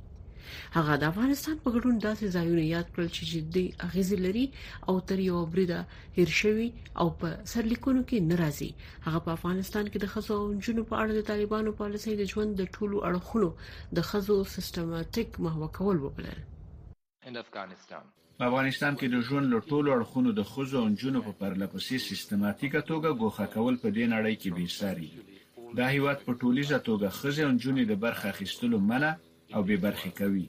هغه 0.78 0.94
د 1.02 1.04
افغانستان 1.12 1.56
په 1.64 1.70
ګډون 1.76 1.96
داسې 2.08 2.26
ځایونه 2.36 2.64
یاد 2.76 2.88
کړل 2.94 3.10
چې 3.16 3.24
جدي 3.34 3.64
اغیزه 3.88 4.18
لري 4.26 4.46
او 4.90 4.96
تر 5.10 5.20
یو 5.30 5.42
بریده 5.54 5.80
هرشوي 6.18 6.68
او 7.02 7.08
په 7.20 7.28
سرلیکونو 7.54 8.02
کې 8.10 8.28
ناراضي 8.32 8.70
هغه 9.06 9.20
په 9.26 9.30
افغانستان 9.40 9.86
کې 9.92 9.98
د 10.04 10.12
خزو 10.14 10.36
او 10.42 10.48
جنو 10.68 10.84
په 10.92 10.96
اړه 11.02 11.12
د 11.18 11.22
طالبانو 11.32 11.76
پالیسي 11.82 12.14
د 12.18 12.24
ژوند 12.34 12.52
د 12.62 12.72
ټولو 12.78 12.96
اړخونو 13.10 13.50
د 13.98 14.08
خزو 14.12 14.38
سیستماتیک 14.56 15.40
محو 15.48 15.70
کول 15.80 15.98
وبلل 16.06 16.40
په 18.40 18.46
افغانستان 18.50 18.94
کې 19.00 19.08
د 19.14 19.18
ژوند 19.28 19.46
له 19.54 19.60
ټولو 19.70 19.90
اړخونو 19.96 20.30
د 20.40 20.44
خزو 20.52 20.80
او 20.82 20.90
جنو 21.02 21.20
په 21.28 21.32
پرلپسې 21.42 21.98
سیستماتیکه 22.10 22.82
توګه 22.92 23.18
ګوښه 23.22 23.46
کول 23.56 23.76
په 23.84 23.90
دې 23.96 24.06
نړۍ 24.16 24.36
کې 24.42 24.50
بې 24.56 24.68
ساري 24.78 25.10
دا 25.80 25.88
هیواد 25.96 26.18
په 26.28 26.34
ټولیزه 26.42 26.78
توګه 26.90 27.08
خزه 27.20 27.44
او 27.50 27.56
جنې 27.64 27.84
د 27.88 27.94
برخه 28.06 28.26
اخیستلو 28.36 28.78
منه 28.92 29.10
او 29.56 29.64
به 29.70 29.78
برخې 29.84 30.12
کوي 30.24 30.48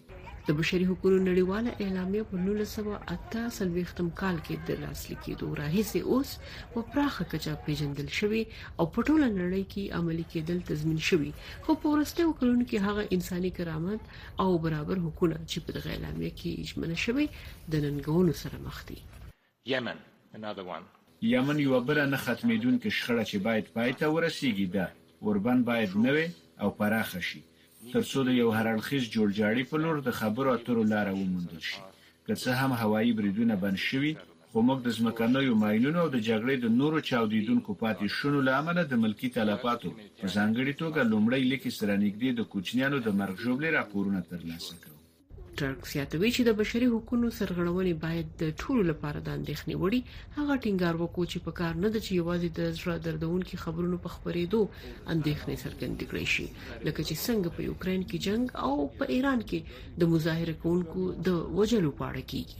د 0.49 0.57
بشري 0.59 0.85
حقوقو 0.89 1.21
نړیواله 1.29 1.71
اعلامیه 1.85 2.25
په 2.31 2.37
1948م 2.45 4.09
کال 4.21 4.37
کې 4.47 4.57
د 4.69 4.79
لاسلیکېدو 4.83 5.47
راهیسې 5.61 6.01
اوس 6.11 6.31
په 6.75 6.85
پراخه 6.95 7.27
کچه 7.33 7.55
پیژندل 7.67 8.09
شوی 8.19 8.43
او 8.79 8.87
په 8.95 9.05
ټوله 9.09 9.29
نړۍ 9.41 9.63
کې 9.73 10.01
عملي 10.01 10.25
کېدل 10.35 10.61
تضمین 10.71 11.01
شوی 11.09 11.33
خو 11.67 11.77
په 11.85 11.93
ورستیو 11.95 12.35
کلونو 12.41 12.67
کې 12.71 12.89
هغه 12.89 13.17
انساني 13.19 13.51
کرامت 13.61 14.13
او 14.45 14.49
برابر 14.69 15.03
حقوقونه 15.05 15.41
چې 15.43 15.67
په 15.69 15.77
دغه 15.79 15.95
اعلامیه 15.97 16.33
کې 16.39 16.59
اجمنه 16.65 17.03
شوی 17.07 17.27
د 17.77 17.85
ننګونو 17.87 18.37
سره 18.45 18.63
مخ 18.69 18.81
دي 18.91 18.99
یمن 19.75 20.05
another 20.41 20.67
one 20.73 20.89
یمن 21.35 21.61
یو 21.67 21.81
بل 21.93 22.05
نه 22.15 22.19
ختمېدونکې 22.25 22.99
شخړه 22.99 23.31
چې 23.31 23.47
باید 23.49 23.73
پای 23.79 23.95
ته 24.01 24.13
ورسیږي 24.15 24.67
ده 24.77 24.93
اوربن 25.23 25.65
باید 25.73 25.97
نوې 26.07 26.29
او 26.67 26.77
پراخه 26.83 27.21
شي 27.31 27.43
ترڅو 27.95 28.21
د 28.27 28.31
یو 28.41 28.49
هرړخیز 28.57 29.05
جوړجاړي 29.15 29.63
په 29.71 29.77
لور 29.83 29.97
د 30.07 30.11
خبرو 30.19 30.51
اترو 30.57 30.83
لار 30.93 31.07
وموندل 31.13 31.61
شي 31.69 31.79
که 32.27 32.33
څه 32.43 32.51
هم 32.61 32.71
هوایی 32.83 33.13
بریدونه 33.19 33.55
بند 33.63 33.79
شوي 33.89 34.13
خو 34.51 34.59
موږ 34.69 34.79
د 34.83 34.89
ځمکنیو 34.99 35.61
ماینونو 35.63 35.99
او 36.05 36.09
د 36.15 36.19
جګړې 36.29 36.55
د 36.61 36.67
نورو 36.81 36.99
چاودیدونکو 37.09 37.71
پاتې 37.83 38.05
شونو 38.17 38.39
لامل 38.49 38.79
د 38.89 38.95
ملکی 39.05 39.29
تلفاتو 39.37 39.89
په 40.21 40.27
ځانګړي 40.37 40.73
توګه 40.83 41.01
لومړی 41.13 41.43
لیک 41.51 41.65
سره 41.79 42.01
نږدې 42.05 42.31
د 42.35 42.41
کوچنیانو 42.53 42.99
د 43.03 43.09
مرګ 43.21 43.37
ژوبلې 43.45 43.71
راپورونه 43.79 44.21
ترلاسه 44.33 44.73
کړل 44.83 44.99
ټرک 45.59 45.79
سیاتوي 45.93 46.31
چې 46.37 46.43
د 46.45 46.51
بشري 46.61 46.87
حقوقو 46.93 47.31
سرغړونې 47.39 47.95
باید 48.05 48.27
د 48.43 48.45
ټولو 48.61 48.83
لپاره 48.91 49.19
د 49.27 49.29
اندېښنې 49.39 49.75
وړي 49.83 50.01
هغه 50.39 50.55
ټینګار 50.65 50.95
وکړ 50.99 51.23
چې 51.33 51.39
په 51.47 51.53
کار 51.61 51.73
نه 51.83 51.89
د 51.95 51.97
چې 52.05 52.11
یوازې 52.21 52.49
د 52.59 52.61
زړه 52.79 52.95
دردونکو 53.07 53.55
خبرونو 53.65 53.97
په 54.05 54.09
خبرېدو 54.15 54.61
اندېښنې 55.15 55.57
څرګندې 55.65 56.07
کړې 56.11 56.27
شي 56.35 56.47
لکه 56.87 57.01
چې 57.09 57.15
څنګه 57.27 57.49
په 57.57 57.61
یوکرين 57.69 58.03
کې 58.09 58.19
جنگ 58.27 58.43
او 58.67 58.75
په 58.99 59.05
ایران 59.15 59.41
کې 59.49 59.59
د 60.01 60.03
مظاهره 60.13 60.55
کوونکو 60.63 61.01
د 61.27 61.29
وجلو 61.59 61.91
پاړه 62.01 62.23
کیږي 62.31 62.57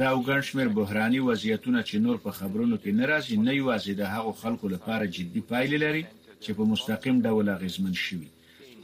دا 0.00 0.08
وګړشمیر 0.16 0.68
بهراني 0.78 1.20
وضعیتونه 1.28 1.80
چې 1.88 1.96
نور 2.04 2.16
په 2.26 2.30
خبرونو 2.38 2.76
کې 2.82 2.90
ناراضي 3.00 3.36
نه 3.46 3.52
یوازې 3.60 3.92
د 4.00 4.02
هغو 4.14 4.32
خلکو 4.42 4.66
لپاره 4.74 5.04
جدي 5.16 5.42
پایلې 5.50 5.78
لري 5.84 6.04
چې 6.44 6.50
په 6.58 6.62
مستقیم 6.72 7.16
ډول 7.26 7.46
اغیزمن 7.56 7.94
شوي 8.06 8.28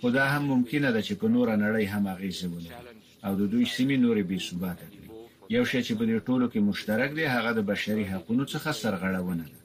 خو 0.01 0.11
دا 0.11 0.25
هم 0.25 0.45
ممکنه 0.45 0.93
ده 0.93 1.03
چې 1.07 1.15
په 1.21 1.27
نوره 1.35 1.55
نړۍ 1.65 1.85
هم 1.95 2.05
اغیزه 2.15 2.47
ولري 2.51 2.83
او 3.27 3.33
د 3.41 3.43
دوی 3.53 3.65
سیمې 3.77 3.97
نورې 4.05 4.23
بې 4.31 4.39
ثباته 4.49 4.87
کړي 4.93 5.09
یو 5.57 5.65
شی 5.71 5.81
چې 5.87 5.93
په 5.99 6.05
دې 6.11 6.17
ټولو 6.29 6.47
کې 6.53 6.61
مشترک 6.71 7.11
دی 7.19 7.25
هغه 7.37 7.51
د 7.59 7.61
بشري 7.73 8.05
حقوقو 8.13 8.45
څخه 8.53 8.69
سرغړونه 8.83 9.45
ده 9.53 9.61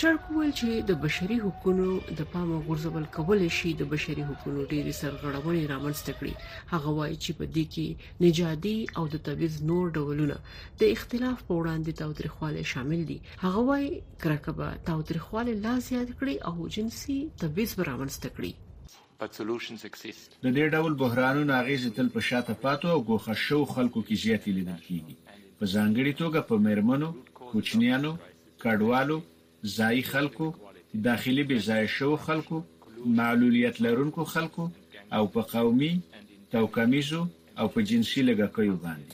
چرګ 0.00 0.20
ویل 0.34 0.52
چې 0.60 0.68
د 0.90 0.92
بشري 1.04 1.36
حقوقو 1.44 2.16
د 2.18 2.20
پامه 2.32 2.58
غورځول 2.66 3.04
کول 3.16 3.40
شي 3.58 3.70
د 3.74 3.82
بشري 3.92 4.22
حقوقو 4.30 4.66
ډېری 4.72 4.92
سرغړونې 5.00 5.64
رامنځته 5.72 6.12
کړي 6.18 6.34
هغه 6.72 6.88
وایي 6.98 7.16
چې 7.24 7.30
په 7.40 7.44
دې 7.56 7.64
کې 7.72 7.88
نجادي 8.26 8.78
او 8.98 9.04
د 9.12 9.16
تبعیض 9.28 9.56
نور 9.70 9.84
ډولونه 9.96 10.36
د 10.80 10.82
اختلاف 10.96 11.38
په 11.48 11.52
وړاندې 11.60 11.98
تاوتریخواله 12.02 12.62
شامل 12.72 13.00
دي 13.12 13.18
هغه 13.44 13.60
وایي 13.68 13.90
کرکبه 14.26 14.68
تاوتریخواله 14.90 15.52
لا 15.68 15.74
زیات 15.90 16.08
کړي 16.18 16.36
او 16.48 16.54
جنسي 16.76 17.18
تبعیض 17.42 17.72
رامنځته 17.90 18.30
کړي 18.38 18.52
د 20.44 20.46
دې 20.56 20.64
ډول 20.74 20.92
بحرانونو 21.02 21.52
اغیز 21.60 21.82
تل 21.96 22.08
په 22.16 22.20
شاته 22.28 22.54
پاتو 22.64 22.86
او 22.94 22.98
ګوښه 23.08 23.34
شو 23.46 23.58
خلکو 23.74 24.00
کې 24.06 24.14
زیاتې 24.24 24.50
لیدل 24.56 24.80
کیږي 24.88 25.14
په 25.58 25.64
ځانګړي 25.74 26.12
توګه 26.20 26.40
په 26.48 26.54
مرمنو 26.66 27.08
کوچنیانو 27.52 28.12
کډوالو 28.62 29.18
ځای 29.78 29.98
خلکو 30.12 30.46
داخلي 31.08 31.44
بځای 31.52 31.84
شو 31.96 32.10
خلکو 32.26 32.56
معلولیت 33.20 33.74
لرونکو 33.84 34.22
خلکو 34.34 34.64
او 35.16 35.22
په 35.34 35.40
قومي 35.54 35.92
توکمیزو 36.52 37.22
او 37.60 37.66
په 37.74 37.78
جنسي 37.88 38.20
لګکې 38.28 38.72
باندې 38.84 39.06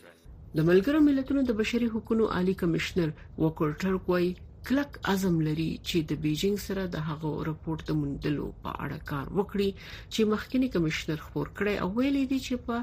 د 0.56 0.58
ملګرو 0.70 0.99
ملتونو 1.08 1.40
د 1.49 1.50
بشري 1.62 1.88
حقوقو 1.94 2.30
عالی 2.37 2.54
کمشنر 2.64 3.08
وکړټر 3.44 3.94
کوي 4.08 4.30
کلک 4.68 4.97
عزم 5.11 5.35
لري 5.47 5.66
چې 5.88 5.97
د 6.11 6.21
بیجینګ 6.25 6.59
سره 6.66 6.83
د 6.94 7.02
هغو 7.09 7.30
راپورټ 7.49 7.80
د 7.88 7.97
مندلو 8.02 8.44
په 8.66 8.71
اړه 8.85 8.99
کار 9.11 9.26
وکړي 9.38 9.71
چې 10.12 10.21
مخکنی 10.35 10.68
کمشنر 10.76 11.18
خور 11.26 11.47
کړي 11.56 11.75
او 11.83 11.88
ویلي 11.99 12.23
دي 12.30 12.38
چې 12.47 12.54
په 12.66 12.76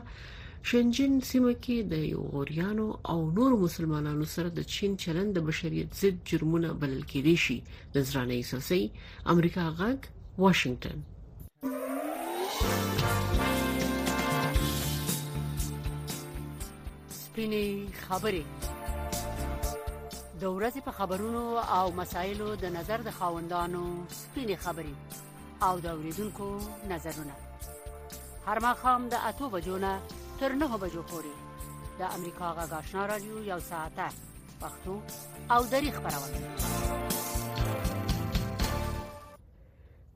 شنجن 0.72 1.14
سیمه 1.30 1.54
کې 1.64 1.78
د 1.94 2.04
یو 2.14 2.22
غوریانو 2.34 2.86
او 3.14 3.18
نور 3.38 3.52
مسلمانانو 3.66 4.26
سره 4.36 4.50
د 4.58 4.62
چین 4.74 4.92
چلند 5.04 5.30
د 5.38 5.48
بشریت 5.48 5.90
ضد 6.02 6.18
جرمونه 6.32 6.70
بلل 6.84 7.02
کېدي 7.12 7.36
شي 7.46 7.58
د 7.96 8.06
زرانه 8.12 8.38
اساسي 8.42 8.84
امریکا 9.36 9.64
غږ 9.80 10.44
واشنگتن 10.44 11.02
سپینې 17.16 17.66
خبرې 18.06 18.46
د 20.42 20.46
ورځې 20.58 20.82
په 20.88 20.92
خبرونو 20.98 21.42
او 21.78 21.86
مسایلو 22.02 22.46
د 22.64 22.66
نظر 22.78 23.00
د 23.08 23.10
خاوندانو 23.20 23.82
سپینې 24.22 24.56
خبرې 24.64 24.96
او 25.68 25.74
د 25.84 25.86
اوریدونکو 25.96 26.48
نظرونه 26.92 27.36
هر 28.48 28.58
مخام 28.68 29.02
د 29.14 29.16
اتو 29.30 29.46
بجو 29.56 29.76
نه 29.86 29.92
تر 30.40 30.52
نه 30.62 30.66
بجو 30.84 31.02
پورې 31.12 31.34
د 32.00 32.02
امریکا 32.18 32.48
غږ 32.58 32.70
آشنا 32.80 33.04
رادیو 33.12 33.38
یو 33.52 33.60
ساعته 33.72 34.06
پښتو 34.62 34.94
او 35.54 35.62
دری 35.74 35.90
خبرونه 35.98 36.38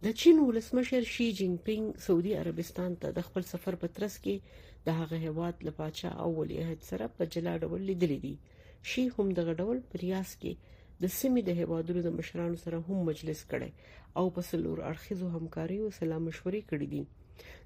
د 0.04 0.06
چین 0.22 0.36
ولسمشر 0.48 1.04
شي 1.16 1.30
جین 1.42 1.54
پینګ 1.70 1.84
سعودي 2.08 2.34
عربستان 2.42 2.92
ته 3.04 3.08
د 3.18 3.20
خپل 3.30 3.44
سفر 3.54 3.74
په 3.84 3.88
ترڅ 4.00 4.16
کې 4.24 4.36
د 4.86 4.90
هغه 5.00 5.18
هواد 5.28 5.56
لپاره 5.68 6.18
اول 6.28 6.50
عہد 6.60 6.80
سره 6.92 7.06
په 7.18 7.24
جلا 7.38 7.54
ډول 7.66 7.82
لیدل 7.92 8.14
دي 8.18 8.22
لی 8.32 8.36
شي 8.90 9.04
هم 9.18 9.28
دغه 9.38 9.54
ډول 9.62 9.78
په 9.92 10.02
ریاض 10.06 10.32
کې 10.42 10.52
د 11.04 11.12
سیمې 11.20 11.42
د 11.46 11.52
هوادرو 11.60 12.02
د 12.08 12.14
مشرانو 12.18 12.58
سره 12.64 12.78
هم 12.90 12.98
مجلس 13.12 13.42
کړي 13.52 13.70
او 14.22 14.26
په 14.36 14.42
سلور 14.50 14.78
ارخیزو 14.92 15.28
همکاري 15.38 15.78
او 15.86 15.90
سلام 16.00 16.22
مشورې 16.30 16.62
کړې 16.70 16.88
دي 16.94 17.04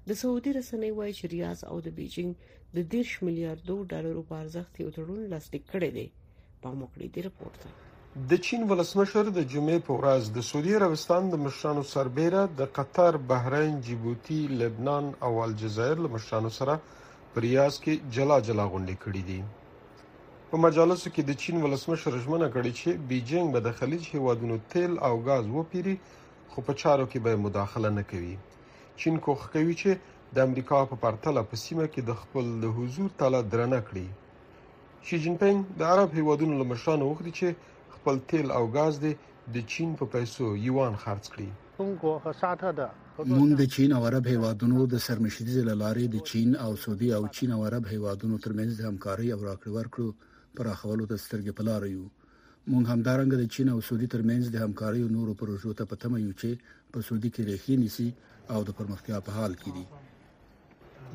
د 0.08 0.18
سعودي 0.22 0.50
رسنۍ 0.58 0.90
وايي 0.98 1.14
چې 1.18 1.30
ریاض 1.34 1.58
او 1.72 1.76
د 1.86 1.94
بیجینګ 1.98 2.32
د 2.76 2.86
10 2.96 3.12
میلیارډ 3.28 3.76
ډالرو 3.92 4.22
په 4.30 4.40
ارزښت 4.44 4.80
یو 4.84 4.88
تړون 4.96 5.20
لاسلیک 5.34 5.64
کړی 5.74 5.90
دی 5.98 6.06
په 6.62 6.68
موکړې 6.78 7.08
دی 7.14 7.20
رپورت 7.28 7.58
دی 7.64 7.72
د 8.30 8.42
چین 8.46 8.64
ولسمشر 8.70 9.30
د 9.34 9.44
جمعې 9.52 9.86
په 9.88 9.92
ورځ 10.00 10.22
د 10.38 10.46
سعودي 10.50 10.74
عربستان 10.80 11.22
د 11.34 11.42
مشرانو 11.46 11.84
سربېره 11.92 12.56
د 12.62 12.72
قطر، 12.78 13.20
بحرین، 13.30 13.76
جيبوتي، 13.90 14.40
لبنان 14.64 15.04
او 15.28 15.32
الجزائر 15.46 15.96
له 16.06 16.12
مشرانو 16.18 16.50
سره 16.58 16.80
په 17.32 17.46
ریاض 17.48 17.74
کې 17.84 18.12
جلا 18.16 18.38
جلا 18.48 18.64
غونډې 18.72 18.96
کړې 19.04 19.22
دي 19.32 19.40
په 20.52 20.58
مجالسو 20.60 21.10
کې 21.16 21.22
د 21.26 21.34
چین 21.40 21.60
ولسمشر 21.64 22.14
ژمنه 22.22 22.46
کړې 22.54 22.72
چې 22.78 23.02
بیجینګ 23.10 23.52
به 23.56 23.60
د 23.64 23.74
خلیج 23.80 24.06
هیوادونو 24.14 24.54
تیل 24.72 24.94
او 25.08 25.10
غاز 25.26 25.50
وپیري 25.56 25.92
خو 26.54 26.62
په 26.70 26.74
چارو 26.80 27.02
کې 27.10 27.22
به 27.26 27.42
مداخله 27.42 27.90
نه 27.98 28.02
کوي 28.12 28.32
چین 29.02 29.20
کوخ 29.26 29.44
کوي 29.52 29.76
چې 29.82 30.32
د 30.38 30.46
امریکا 30.48 30.80
په 30.92 30.98
پرتله 31.04 31.44
په 31.52 31.58
سیمه 31.64 31.84
کې 31.92 32.08
د 32.08 32.18
خپل 32.22 32.48
د 32.64 32.72
حضور 32.80 33.12
تله 33.20 33.40
درنه 33.52 33.78
کړي 33.90 35.10
شي 35.10 35.20
جین 35.26 35.36
پینګ 35.44 35.70
د 35.82 35.92
عرب 35.92 36.16
هیوادونو 36.20 36.56
لمشان 36.64 37.04
وغوښتي 37.06 37.36
چې 37.40 37.94
خپل 37.98 38.18
تیل 38.34 38.50
او 38.56 38.64
غاز 38.78 38.98
د 39.04 39.60
چین 39.74 39.92
په 40.02 40.10
پیسو 40.16 40.48
یوان 40.64 40.98
خرڅ 41.04 41.32
کړي 41.36 41.48
مونږ 41.84 43.52
د 43.62 43.70
چین 43.76 43.94
او 44.00 44.02
عرب 44.10 44.28
هیوادونو 44.34 44.88
د 44.96 45.04
سرمشتي 45.06 45.48
زلالارې 45.58 46.10
د 46.16 46.26
چین 46.32 46.58
او 46.66 46.72
سعودي 46.86 47.12
او 47.20 47.22
چین 47.38 47.56
او 47.58 47.60
عرب 47.70 47.88
هیوادونو 47.94 48.40
ترمنځ 48.48 48.80
د 48.82 48.92
همکارۍ 48.92 49.32
او 49.36 49.40
راکړې 49.44 49.72
ورکړو 49.78 50.10
پراخولو 50.58 51.04
ته 51.10 51.16
سترګې 51.24 51.52
په 51.58 51.64
لار 51.68 51.82
یو 51.94 52.06
مونږ 52.72 52.84
همدارنګه 52.92 53.36
د 53.40 53.44
چین 53.54 53.68
او 53.74 53.78
سعودي 53.88 54.08
ترمنځ 54.14 54.50
د 54.54 54.64
همکارۍ 54.64 55.00
او 55.02 55.10
نورو 55.18 55.34
پروژو 55.42 55.74
ته 55.78 55.84
په 55.90 55.96
تمه 56.02 56.18
یو 56.24 56.32
چې 56.40 56.50
په 56.94 57.04
سعودي 57.06 57.30
کې 57.34 57.46
ریښې 57.50 57.76
نیسي 57.82 58.08
او 58.54 58.60
د 58.68 58.76
پرمختیا 58.78 59.18
په 59.26 59.36
حال 59.38 59.54
کې 59.60 59.70
دي 59.76 59.84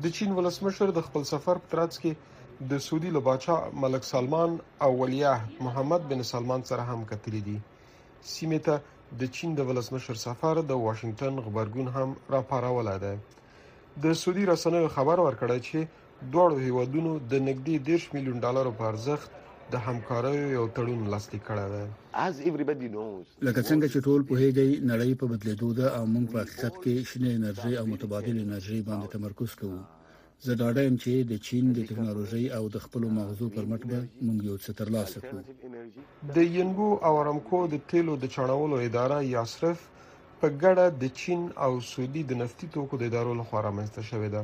د 0.04 0.14
چین 0.16 0.30
ولسمشر 0.38 0.92
د 0.96 1.00
خپل 1.08 1.28
سفر 1.32 1.60
په 1.66 1.70
ترڅ 1.76 1.92
کې 2.02 2.66
د 2.72 2.82
سعودي 2.86 3.10
له 3.16 3.20
بادشاه 3.28 3.78
ملک 3.84 4.08
سلمان 4.12 4.56
او 4.86 4.90
ولیعهد 5.00 5.62
محمد 5.68 6.08
بن 6.12 6.22
سلمان 6.32 6.66
سره 6.70 6.86
هم 6.90 7.04
کتلی 7.12 7.40
دي 7.48 7.56
سیمه 8.34 8.60
ته 8.68 8.78
د 9.22 9.32
چین 9.38 9.54
د 9.58 9.68
ولسمشر 9.70 10.20
سفر 10.26 10.60
د 10.70 10.80
واشنگټن 10.84 11.42
غبرګون 11.46 11.88
هم 11.96 12.16
راپاروله 12.36 12.96
ده 13.04 13.12
د 14.04 14.18
سعودي 14.22 14.48
رسنیو 14.52 14.92
خبر 14.96 15.22
ورکړی 15.26 15.58
چې 15.68 16.04
دواړو 16.34 16.56
هیوادونو 16.66 17.10
د 17.32 17.34
نږدې 17.48 17.76
10 17.88 18.06
میلیون 18.14 18.38
ډالرو 18.44 18.70
په 18.78 18.84
ارزښت 18.92 19.30
د 19.72 19.74
همکاریو 19.86 20.46
یو 20.56 20.64
تړون 20.76 21.00
لاسلیک 21.12 21.42
کړی 21.48 21.66
دی 21.74 22.88
لکه 23.46 23.60
څنګه 23.68 23.86
چې 23.92 23.98
ټول 24.06 24.20
په 24.28 24.34
هیګي 24.40 24.68
نړۍ 24.90 25.12
په 25.22 25.26
بدلیدو 25.32 25.70
ده 25.80 25.86
او 25.96 26.02
موږ 26.14 26.26
په 26.32 26.38
حقیقت 26.44 26.74
کې 26.84 26.94
شنه 27.10 27.30
انرژي 27.38 27.72
او 27.80 27.84
متبادل 27.92 28.36
انرژي 28.46 28.78
باندې 28.88 29.12
تمرکز 29.16 29.52
کوو 29.60 29.80
زه 30.46 30.52
ډاډه 30.60 30.82
یم 30.86 30.96
چې 31.02 31.12
د 31.32 31.34
چین 31.48 31.64
د 31.76 31.78
ټکنالوژي 31.90 32.44
او 32.58 32.64
د 32.74 32.76
خپل 32.86 33.02
مغزو 33.18 33.48
پر 33.56 33.64
مټ 33.72 33.82
به 33.90 34.00
موږ 34.26 34.38
یو 34.50 34.56
څه 34.64 34.70
ترلاسه 34.80 35.18
کړو 35.26 35.38
د 36.36 36.38
ینګو 36.58 36.90
او 37.06 37.12
ارامکو 37.22 37.60
د 37.72 37.76
تیلو 37.92 38.14
د 38.22 38.24
چړاولو 38.34 38.76
اداره 38.88 39.16
یا 39.36 39.44
صرف 39.56 39.80
په 40.40 40.46
ګډه 40.62 40.86
د 41.02 41.04
چین 41.20 41.40
او 41.64 41.72
سعودي 41.92 42.22
د 42.26 42.32
نفتي 42.44 42.68
توکو 42.74 42.94
د 42.98 43.02
ادارو 43.10 43.38
لخوا 43.42 43.58
رامنځته 43.68 44.02
شوې 44.10 44.28
ده 44.36 44.42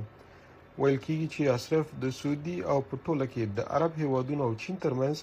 ویل 0.81 0.97
کیږي 1.05 1.27
چې 1.33 1.55
اصرف 1.55 1.89
د 2.03 2.13
سعودي 2.19 2.53
او 2.75 2.79
په 2.91 2.99
ټوله 3.07 3.27
کې 3.33 3.47
د 3.57 3.65
عرب 3.79 3.99
هیوادونو 4.03 4.45
او 4.45 4.53
چین 4.63 4.77
ترمنځ 4.85 5.23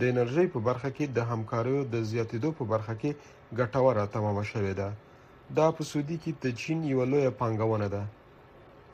د 0.00 0.10
انرژي 0.14 0.44
په 0.56 0.60
برخه 0.68 0.90
کې 0.96 1.06
د 1.18 1.28
همکاریو 1.30 1.84
د 1.94 2.02
زیاتیدو 2.10 2.50
په 2.58 2.64
برخه 2.72 2.96
کې 3.00 3.10
ګټوره 3.62 4.04
تمامه 4.16 4.42
شوې 4.50 4.74
ده 4.80 4.90
دا 5.60 5.68
په 5.78 5.88
سعودي 5.92 6.18
کې 6.24 6.34
د 6.42 6.60
چین 6.64 6.84
یو 6.92 7.04
لوی 7.12 7.28
پانګونه 7.40 7.86
ده 7.94 8.02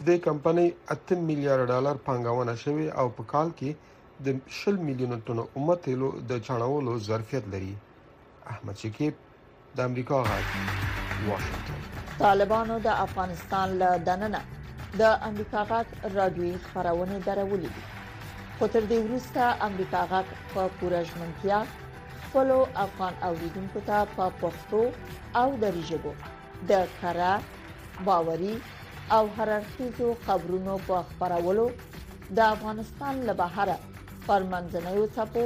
د 0.08 0.20
کمپنۍ 0.28 0.68
8 0.94 1.26
میلیارډ 1.30 1.64
ډالر 1.72 2.00
پانګونه 2.08 2.54
شوې 2.64 2.88
او 3.00 3.06
په 3.18 3.28
کال 3.34 3.50
کې 3.62 4.20
د 4.26 4.38
10 4.50 4.78
میلیون 4.90 5.16
ټن 5.30 5.40
اومه 5.46 5.76
تیلو 5.88 6.12
د 6.32 6.44
چاڼولو 6.50 6.94
ظرفیت 7.08 7.48
لري 7.56 7.72
احمد 8.54 8.84
شکیب 8.84 9.26
د 9.80 9.90
امریکا 9.90 10.22
غږ 10.30 10.78
واشنگټن 11.32 12.06
طالبانو 12.22 12.78
د 12.88 12.94
افغانستان 13.08 13.76
له 13.82 13.90
دننه 14.10 14.44
د 14.96 15.02
امریکا 15.28 15.62
غاټ 15.70 15.88
رادیوي 16.14 16.52
خبرونه 16.72 17.18
درولې 17.26 17.68
دي 17.74 17.82
خو 18.58 18.66
تر 18.74 18.82
دې 18.90 18.98
وروسته 19.06 19.42
امریکا 19.66 20.00
غاټ 20.12 20.26
په 20.52 20.62
پوره 20.78 21.02
ژمنتیا 21.08 21.58
خپل 22.24 22.48
افغان 22.86 23.14
اوریدونکو 23.28 23.80
ته 23.90 23.96
په 24.16 24.24
پښتو 24.42 24.80
او 25.40 25.46
دري 25.64 25.82
ژبه 25.90 26.12
د 26.70 26.86
کارا 27.02 27.32
باوري 28.08 28.54
او 29.18 29.20
هررخیزو 29.36 30.08
خبرونو 30.26 30.74
په 30.88 30.96
خبرولو 31.12 31.66
د 32.36 32.38
افغانستان 32.54 33.14
له 33.28 33.34
بهره 33.42 33.76
پرمنځنوي 34.26 35.06
څپو 35.16 35.44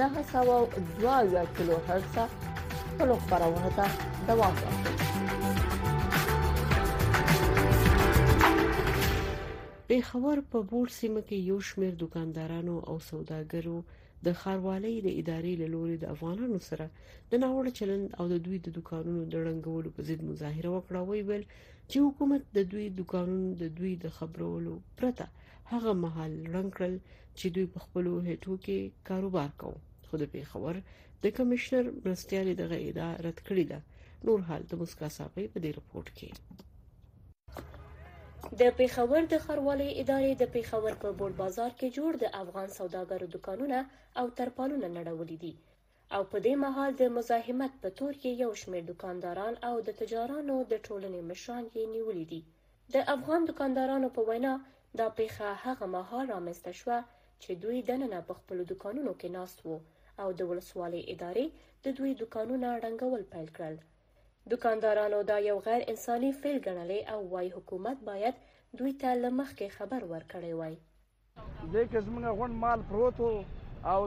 902 0.00 1.46
کیلو 1.60 1.76
هرتز 1.88 2.30
خپل 2.82 3.08
خبرونه 3.28 3.70
ته 3.78 3.86
دوام 4.26 4.54
ورکوي 4.64 5.09
پیښور 9.94 10.38
په 10.50 10.58
بوړ 10.70 10.86
سیمه 11.00 11.20
کې 11.28 11.36
یو 11.50 11.58
شمېر 11.68 11.92
دکاندارانو 12.04 12.74
او 12.88 12.96
سوداګرو 13.10 13.78
د 14.26 14.28
خاروالۍ 14.40 14.96
د 15.02 15.08
ادارې 15.20 15.54
له 15.62 15.66
لوري 15.74 15.96
د 16.00 16.04
افغانانو 16.14 16.58
سره 16.68 16.86
د 17.30 17.32
ناوړه 17.42 17.72
چلند 17.78 18.06
او 18.18 18.24
د 18.32 18.36
دوی 18.46 18.58
د 18.66 18.68
دکانونو 18.78 19.22
د 19.26 19.34
ړنګولو 19.46 19.88
په 19.96 20.00
ضد 20.08 20.20
مظاهره 20.30 20.70
وکړه 20.72 21.00
وی 21.08 21.20
ویل 21.28 21.44
چې 21.90 21.96
حکومت 22.06 22.42
د 22.56 22.70
دوی 22.72 22.86
دکانونو 23.00 23.48
د 23.62 23.64
دوی 23.78 23.92
د 24.04 24.06
خبرولو 24.18 24.72
پرته 24.98 25.24
هغه 25.72 25.90
محل 26.04 26.32
رنګل 26.56 26.94
چې 27.38 27.46
دوی 27.54 27.66
په 27.74 27.78
خپل 27.84 28.04
هټو 28.28 28.54
کې 28.64 28.78
کاروبار 29.08 29.50
کوي 29.60 29.80
خو 30.08 30.14
د 30.22 30.24
پیښور 30.34 30.74
د 31.22 31.26
کمشنر 31.36 31.84
مرستيالي 32.04 32.54
دغه 32.62 32.76
اداره 32.88 33.20
رد 33.26 33.38
کړې 33.46 33.64
ده 33.70 33.78
نور 34.26 34.38
حال 34.48 34.62
د 34.66 34.72
مسکا 34.82 35.08
صاحب 35.16 35.34
په 35.54 35.58
دې 35.64 35.70
رپورت 35.78 36.08
کې 36.18 36.30
د 38.60 38.62
پېښور 38.78 39.22
د 39.28 39.34
ښاروالۍ 39.44 39.90
ادارې 40.02 40.32
د 40.36 40.44
پېښور 40.54 40.90
په 41.02 41.08
بورډ 41.18 41.34
بازار 41.42 41.72
کې 41.78 41.88
جوړ 41.98 42.12
د 42.18 42.24
افغان 42.42 42.68
سوداګرو 42.78 43.26
دکانونه 43.36 43.78
او 44.20 44.26
ترپالونه 44.38 44.86
نړولې 44.98 45.36
دي 45.44 45.52
او 46.16 46.22
په 46.30 46.36
دې 46.44 46.54
مهال 46.64 46.90
د 46.96 47.02
مزاحمت 47.16 47.72
په 47.82 47.88
تور 47.98 48.12
کې 48.20 48.30
یو 48.42 48.50
شمېر 48.62 48.82
دکانداران 48.92 49.54
او 49.68 49.74
د 49.86 49.88
تجارانو 50.00 50.54
د 50.70 50.72
ټولنې 50.86 51.20
مشران 51.30 51.64
یې 51.76 51.84
نیولې 51.94 52.24
دي 52.32 52.40
د 52.94 52.96
افغان 53.14 53.40
دکاندارانو 53.50 54.08
په 54.16 54.20
وینا 54.28 54.52
دا 54.98 55.06
پیښه 55.18 55.46
هغه 55.64 55.86
مهال 55.96 56.24
رامنځته 56.34 56.72
شوه 56.80 56.98
چې 57.42 57.50
دوی 57.62 57.78
دننه 57.90 58.18
په 58.28 58.32
خپلو 58.40 58.62
دکانونو 58.72 59.12
کې 59.20 59.28
ناست 59.38 59.58
وو 59.66 59.78
او 60.22 60.28
د 60.38 60.40
ولسوالۍ 60.50 61.02
ادارې 61.14 61.44
د 61.84 61.86
دوی 61.98 62.12
دکانونه 62.22 62.68
رنګول 62.84 63.22
پیل 63.34 63.48
کړل 63.56 63.76
دوکاندارانو 64.50 65.18
دا 65.22 65.34
یو 65.42 65.58
غیر 65.64 65.82
انساني 65.92 66.28
فعل 66.44 66.56
ګڼلی 66.62 66.94
او 67.12 67.18
وایي 67.32 67.50
حکومت 67.56 67.98
باید 68.06 68.38
دوی 68.78 68.92
ته 69.02 69.12
لمخکې 69.18 69.74
خبر 69.74 70.06
ورکړی 70.12 70.56
وای 70.60 70.74
دې 71.72 71.84
که 71.92 72.00
زمونږ 72.06 72.32
غون 72.40 72.56
مال 72.64 72.82
پروت 72.88 73.20
او 73.92 74.00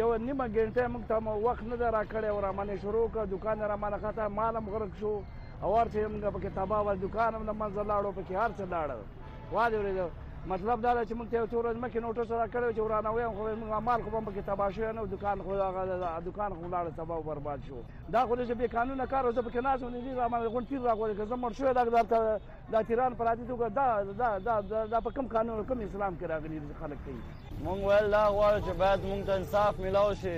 یو 0.00 0.08
نیمه 0.24 0.48
ګنټه 0.56 0.90
موږ 0.96 1.08
ته 1.12 1.38
وخت 1.46 1.64
نه 1.70 1.90
راکړی 1.96 2.34
او 2.34 2.40
را 2.46 2.52
باندې 2.58 2.82
شروع 2.82 3.06
کړ 3.14 3.32
دوکان 3.34 3.64
را 3.72 3.78
باندې 3.84 4.02
خطا 4.04 4.28
مال 4.40 4.60
هم 4.60 4.68
غرق 4.74 4.92
شو 5.04 5.14
او 5.62 5.72
ورته 5.76 6.08
موږ 6.12 6.36
په 6.36 6.44
کتابه 6.46 6.82
ول 6.88 7.00
دوکان 7.06 7.34
هم 7.40 7.48
لمن 7.52 7.74
زلاړو 7.78 8.12
په 8.18 8.26
کې 8.26 8.42
هر 8.42 8.50
څه 8.58 8.70
لاړو 8.74 9.54
واده 9.56 9.82
ورته 9.84 10.10
مطلب 10.48 10.80
دا 10.84 11.04
چې 11.04 11.14
موږ 11.18 11.28
ته 11.32 11.36
یو 11.40 11.46
تور 11.50 11.66
مکه 11.82 12.00
نوټس 12.04 12.30
را 12.30 12.46
کړو 12.54 12.72
چې 12.76 12.80
ورانه 12.86 13.10
وایم 13.12 13.34
خو 13.36 13.44
موږ 13.60 13.76
مال 13.84 14.02
خو 14.06 14.10
هم 14.16 14.26
کې 14.32 14.42
تباہ 14.48 14.72
شو 14.78 14.88
نه 14.96 15.02
دکان 15.12 15.42
خو 15.44 15.52
هغه 15.58 16.08
دکان 16.26 16.54
خو 16.56 16.68
لاړ 16.74 16.90
تباہ 16.96 17.20
برباد 17.28 17.62
شو 17.68 17.78
دا 18.16 18.24
خو 18.26 18.36
چې 18.36 18.58
به 18.60 18.68
قانون 18.74 19.06
کار 19.12 19.28
زه 19.36 19.44
پکې 19.46 19.62
ناز 19.68 19.84
نه 19.94 20.00
دي 20.06 20.26
ما 20.34 20.40
غون 20.54 20.66
تیر 20.72 20.80
را 20.86 20.94
غوړې 20.98 21.16
که 21.16 21.24
زه 21.30 21.34
مر 21.44 21.52
شو 21.52 21.72
دا 21.78 22.02
دا 22.10 22.20
دا 22.74 22.82
تیران 22.90 23.14
پر 23.20 23.28
عادي 23.32 23.46
توګه 23.52 23.70
دا 23.80 24.04
دا 24.48 24.58
دا 24.64 24.84
دا 24.94 25.00
په 25.06 25.10
کوم 25.18 25.28
قانون 25.34 25.64
کوم 25.70 25.80
اسلام 25.86 26.18
کې 26.20 26.22
راغلي 26.22 26.60
خلک 26.80 26.98
کوي 27.04 27.16
موږ 27.20 27.78
ویل 27.88 28.10
دا 28.16 28.22
غواړو 28.26 28.64
چې 28.66 28.74
باید 28.82 29.06
موږ 29.10 29.26
ته 29.26 29.32
انصاف 29.40 29.80
ملاو 29.84 30.10
شي 30.24 30.36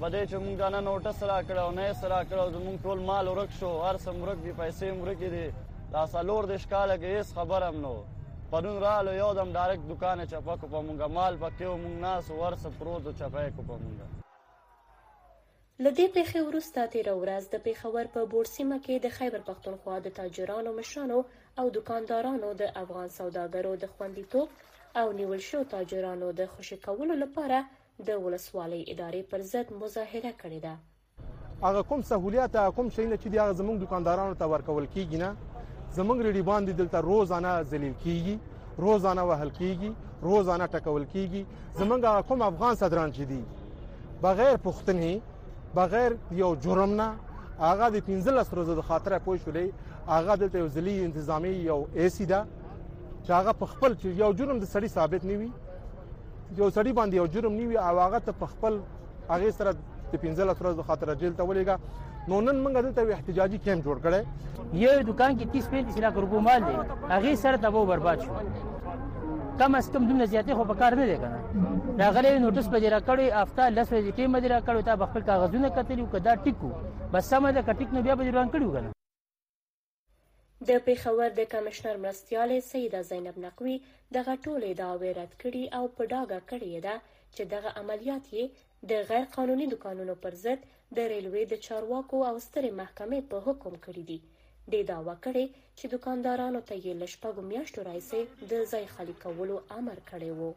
بده 0.00 0.26
چې 0.26 0.36
موږ 0.44 0.58
دا 0.58 0.68
نه 0.74 0.80
نوټس 0.90 1.22
را 1.30 1.38
کړو 1.46 1.74
نه 1.78 1.92
سره 2.02 2.20
کړو 2.32 2.46
زموږ 2.58 2.84
ټول 2.84 2.98
مال 3.12 3.28
ورک 3.32 3.50
شو 3.60 3.72
هر 3.86 3.96
څه 3.98 4.08
مرګ 4.20 4.38
دي 4.48 4.52
پیسې 4.60 5.00
مرګ 5.02 5.18
دي 5.36 5.94
دا 5.96 6.04
څلور 6.06 6.44
د 6.46 6.56
ښکاله 6.66 6.96
کې 7.00 7.16
هیڅ 7.16 7.26
خبر 7.40 7.62
هم 7.70 7.80
نه 7.86 7.96
پرون 8.52 8.80
رالو 8.80 9.12
یو 9.14 9.32
دم 9.34 9.52
ډایرکټ 9.52 9.86
دکان 9.90 10.20
چپه 10.32 10.54
کو 10.60 10.66
په 10.74 10.80
مونږه 10.88 11.06
مال 11.14 11.36
پکې 11.40 11.70
و 11.70 11.76
مونږ 11.84 11.96
ناس 12.02 12.28
ورس 12.42 12.66
پروت 12.78 13.08
چپه 13.22 13.48
کو 13.56 13.62
په 13.70 13.78
مونږه 13.80 14.06
لدې 15.86 16.04
پیښې 16.16 16.42
وروسته 16.48 16.86
تیر 16.92 17.08
ورځ 17.22 17.48
د 17.54 17.64
پیښور 17.64 18.10
په 18.16 18.28
بورسیمه 18.34 18.78
کې 18.84 19.00
د 19.06 19.14
خیبر 19.16 19.42
پښتونخوا 19.48 19.96
د 20.04 20.14
تاجرانو 20.18 20.74
مشرانو 20.76 21.18
او 21.62 21.66
دکاندارانو 21.78 22.52
د 22.62 22.70
افغان 22.84 23.10
سوداګرو 23.18 23.74
د 23.84 23.90
خوندیتوب 23.96 24.94
او 25.02 25.04
نیول 25.18 25.42
شو 25.48 25.64
تاجرانو 25.74 26.30
د 26.42 26.50
خوشی 26.54 26.80
کولو 26.86 27.18
لپاره 27.24 27.60
د 28.10 28.22
ولسوالۍ 28.26 28.80
ادارې 28.84 29.32
پر 29.34 29.44
ضد 29.50 29.76
مظاهره 29.82 30.32
کړې 30.44 30.62
ده 30.68 31.66
هغه 31.68 31.84
کوم 31.90 32.06
سہولیت 32.14 32.56
کوم 32.80 32.88
شي 32.98 33.06
نه 33.10 33.20
چې 33.20 33.36
د 33.38 33.58
زموږ 33.62 33.84
دکاندارانو 33.86 34.40
ته 34.42 34.54
ورکول 34.54 34.88
کیږي 34.96 35.22
نه 35.26 35.36
زمونږ 35.94 36.20
ریډیبان 36.26 36.64
دي 36.66 36.72
دلته 36.80 36.98
روزانه 37.06 37.62
ذلیل 37.70 37.94
کیږي 38.02 38.36
روزانه 38.84 39.22
وهل 39.30 39.50
کیږي 39.58 39.90
روزانه 40.22 40.66
ټکول 40.74 41.04
کیږي 41.12 41.42
زمونږ 41.78 42.00
کوم 42.28 42.42
افغان 42.42 42.74
صدران 42.82 43.12
چې 43.16 43.22
دي 43.30 43.40
بغیر 44.22 44.56
پښتني 44.66 45.14
بغیر 45.74 46.12
یو 46.42 46.54
جرم 46.66 46.90
نه 47.00 47.08
هغه 47.60 47.88
د 47.94 47.96
15 48.08 48.44
ورځې 48.52 48.74
د 48.78 48.88
خاطر 48.88 49.18
پوه 49.24 49.36
شولې 49.42 49.66
هغه 50.14 50.34
دلته 50.42 50.58
یو 50.58 50.68
ذلی 50.76 50.94
انتظامی 51.04 51.52
یو 51.70 51.78
ایسی 52.00 52.26
ده 52.32 52.40
چې 53.24 53.30
هغه 53.38 53.52
په 53.60 53.66
خپل 53.72 53.96
چې 54.00 54.06
یو 54.22 54.32
جرم 54.40 54.58
د 54.60 54.64
سړی 54.72 54.88
ثابت 54.96 55.22
نیوي 55.30 55.50
یو 56.58 56.68
سړی 56.76 56.92
باندې 56.98 57.14
یو 57.20 57.26
جرم 57.34 57.52
نیوي 57.60 57.78
او 57.88 57.98
هغه 58.06 58.18
ته 58.26 58.32
په 58.42 58.46
خپل 58.52 58.80
هغه 59.30 59.50
سره 59.58 59.70
د 59.76 60.14
15 60.24 60.52
ورځې 60.52 60.76
د 60.80 60.88
خاطر 60.88 61.14
جیل 61.14 61.34
ته 61.40 61.44
ولېګا 61.50 61.76
نو 62.28 62.40
نن 62.44 62.56
موږ 62.62 62.72
دلته 62.84 63.16
احتجاجي 63.16 63.58
کیمپ 63.64 63.84
جوړ 63.84 63.96
کړی 64.04 64.22
یو 64.84 64.92
دکان 65.10 65.36
کې 65.38 65.46
30 65.58 65.68
35 65.74 66.00
لک 66.04 66.14
روپو 66.24 66.40
مال 66.46 66.60
دی 66.66 66.74
هغه 67.14 67.34
سره 67.42 67.56
تبو 67.64 67.82
برباد 67.90 68.18
شو 68.24 68.34
کم 69.60 69.74
از 69.80 69.90
کم 69.92 70.02
دومره 70.08 70.26
زیاتې 70.32 70.52
خو 70.56 70.64
په 70.70 70.74
کار 70.80 70.92
نه 71.00 71.06
دی 71.10 71.16
کنه 71.22 71.38
راغلی 72.02 72.32
نوټیس 72.44 72.68
به 72.74 72.88
را 72.88 73.00
کړی 73.08 73.26
افتا 73.42 73.68
لس 73.76 73.88
ورځې 73.92 74.12
کې 74.16 74.24
مې 74.32 74.48
را 74.54 74.60
کړو 74.66 74.80
تا 74.88 74.92
خپل 75.10 75.22
کاغذونه 75.30 75.68
کتلی 75.78 76.02
او 76.06 76.10
کدا 76.14 76.32
ټیکو 76.46 76.70
بس 77.12 77.30
سم 77.34 77.48
ده 77.50 77.62
کټیک 77.68 77.90
نو 77.96 78.02
بیا 78.08 78.14
به 78.20 78.30
روان 78.32 78.48
کړو 78.50 78.68
کنه 78.74 78.90
د 80.68 80.84
پیښور 80.88 81.28
د 81.40 81.50
کمشنر 81.54 81.96
مرستیال 82.06 82.60
سیدا 82.72 83.02
زینب 83.12 83.38
نقوی 83.46 83.76
دغه 84.16 84.34
ټولې 84.36 84.72
داوی 84.82 85.12
رد 85.20 85.32
کړي 85.42 85.64
او 85.76 85.84
په 85.96 86.02
ډاګه 86.12 86.40
کړي 86.50 86.72
ده 86.86 86.94
چې 87.34 87.42
دغه 87.54 87.68
عملیات 87.80 88.24
یې 88.36 88.44
د 88.90 88.92
غیر 89.08 89.24
قانوني 89.36 89.66
دکانونو 89.68 90.14
پر 90.22 90.34
ضد 90.44 90.60
د 90.96 90.98
ریلوې 91.12 91.44
د 91.48 91.54
چارواکو 91.66 92.16
او 92.28 92.34
سترې 92.46 92.70
محکمې 92.80 93.20
په 93.30 93.36
حکم 93.46 93.74
کړی 93.84 94.04
دی 94.10 94.18
د 94.72 94.74
داوا 94.90 95.14
کړي 95.24 95.46
چې 95.78 95.84
دکاندارانو 95.94 96.60
ته 96.68 96.74
یې 96.84 96.92
لشپږو 97.02 97.42
میاشتو 97.52 97.80
راځي 97.88 98.22
د 98.50 98.52
ځای 98.72 98.84
خالی 98.94 99.14
کولو 99.22 99.56
امر 99.78 99.98
کړی 100.10 100.30
وو 100.38 100.50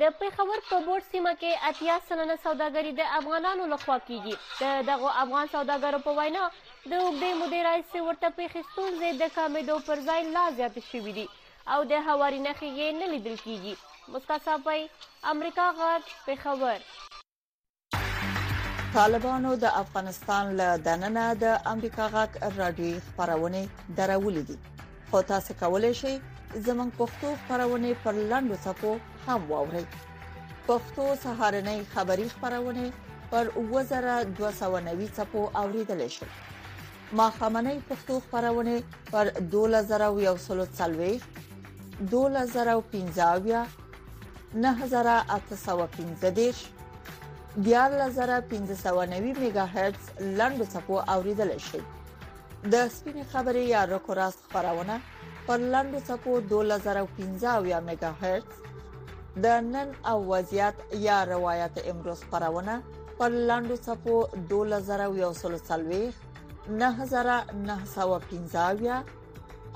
د 0.00 0.02
پیښور 0.20 0.58
په 0.70 0.76
بورډ 0.86 1.04
سیمه 1.12 1.32
کې 1.40 1.52
اتیا 1.70 1.96
سلنه 2.08 2.36
سوداګري 2.46 2.92
د 2.94 3.02
افغانانو 3.18 3.64
لخوا 3.74 3.98
کیږي 4.08 4.34
د 4.62 4.64
دغه 4.90 5.08
افغان 5.22 5.46
سوداګرو 5.56 5.98
په 6.06 6.12
وینا 6.18 6.44
د 6.90 6.92
اوږدې 7.04 7.30
مودې 7.40 7.60
راځي 7.68 8.00
ورته 8.08 8.28
پیښې 8.38 8.60
ستونزې 8.70 9.08
د 9.22 9.24
کمېدو 9.38 9.76
پر 9.86 9.98
ځای 10.08 10.20
لا 10.36 10.44
زیاتې 10.58 10.82
شوې 10.90 11.12
دي 11.18 11.26
او 11.72 11.80
د 11.90 11.92
هواري 12.08 12.40
نخې 12.48 12.68
یې 12.80 12.88
نه 13.00 13.06
لیدل 13.14 13.36
کیږي 13.46 13.74
مسکا 14.12 14.36
صاحبۍ 14.44 14.80
امریکا 15.30 15.66
غږ 15.76 16.02
پیښور 16.24 16.82
طالبانو 18.96 19.52
د 19.62 19.70
افغانستان 19.82 20.50
له 20.58 20.66
دننه 20.88 21.22
د 21.44 21.54
امریکا 21.70 22.08
غږ 22.16 22.58
رادیو 22.62 22.98
خبرونه 23.06 23.62
درولې 24.02 24.42
دي 24.50 24.56
خو 25.10 25.22
تاسو 25.32 25.56
کولای 25.64 25.94
شئ 26.02 26.12
زمونږ 26.68 26.90
پښتو 27.00 27.30
خبرونه 27.46 27.94
پر 28.02 28.20
لاندو 28.32 28.58
صفو 28.68 28.92
هم 29.26 29.40
واورئ 29.54 29.84
پښتو 30.70 31.06
سهارنۍ 31.26 31.78
خبری 31.96 32.28
خبرونه 32.36 32.84
پر 33.34 33.52
2290 33.58 35.12
صفو 35.20 35.42
اوریدل 35.66 36.08
شئ 36.20 36.28
ما 37.16 37.30
خمنې 37.42 37.76
پښتو 37.92 38.20
خبرونه 38.30 38.80
پر 39.12 39.36
2140 39.60 41.46
2015 42.16 43.80
9815 44.54 46.30
دیش 46.30 46.68
14590 47.64 49.38
میگا 49.38 49.60
هرتز 49.64 50.08
لاندو 50.20 50.64
څپو 50.74 50.92
اوریدل 51.14 51.50
شي 51.68 51.78
د 51.84 51.86
سپینې 52.96 53.24
خبرې 53.32 53.64
یا 53.74 53.80
رکوراس 53.92 54.36
خبرونه 54.52 54.96
پر 55.46 55.58
لاندو 55.74 55.98
څپو 56.08 56.32
2015 56.40 57.80
میگا 57.88 58.10
هرتز 58.24 58.56
د 59.44 59.46
نن 59.72 59.88
او 60.12 60.18
وضعیت 60.32 60.74
یا 61.06 61.18
روایت 61.32 61.74
امروز 61.94 62.20
خبرونه 62.32 62.74
پر 63.18 63.30
لاندو 63.50 63.76
څپو 63.88 64.14
2140 64.48 66.10
9915 66.84 69.00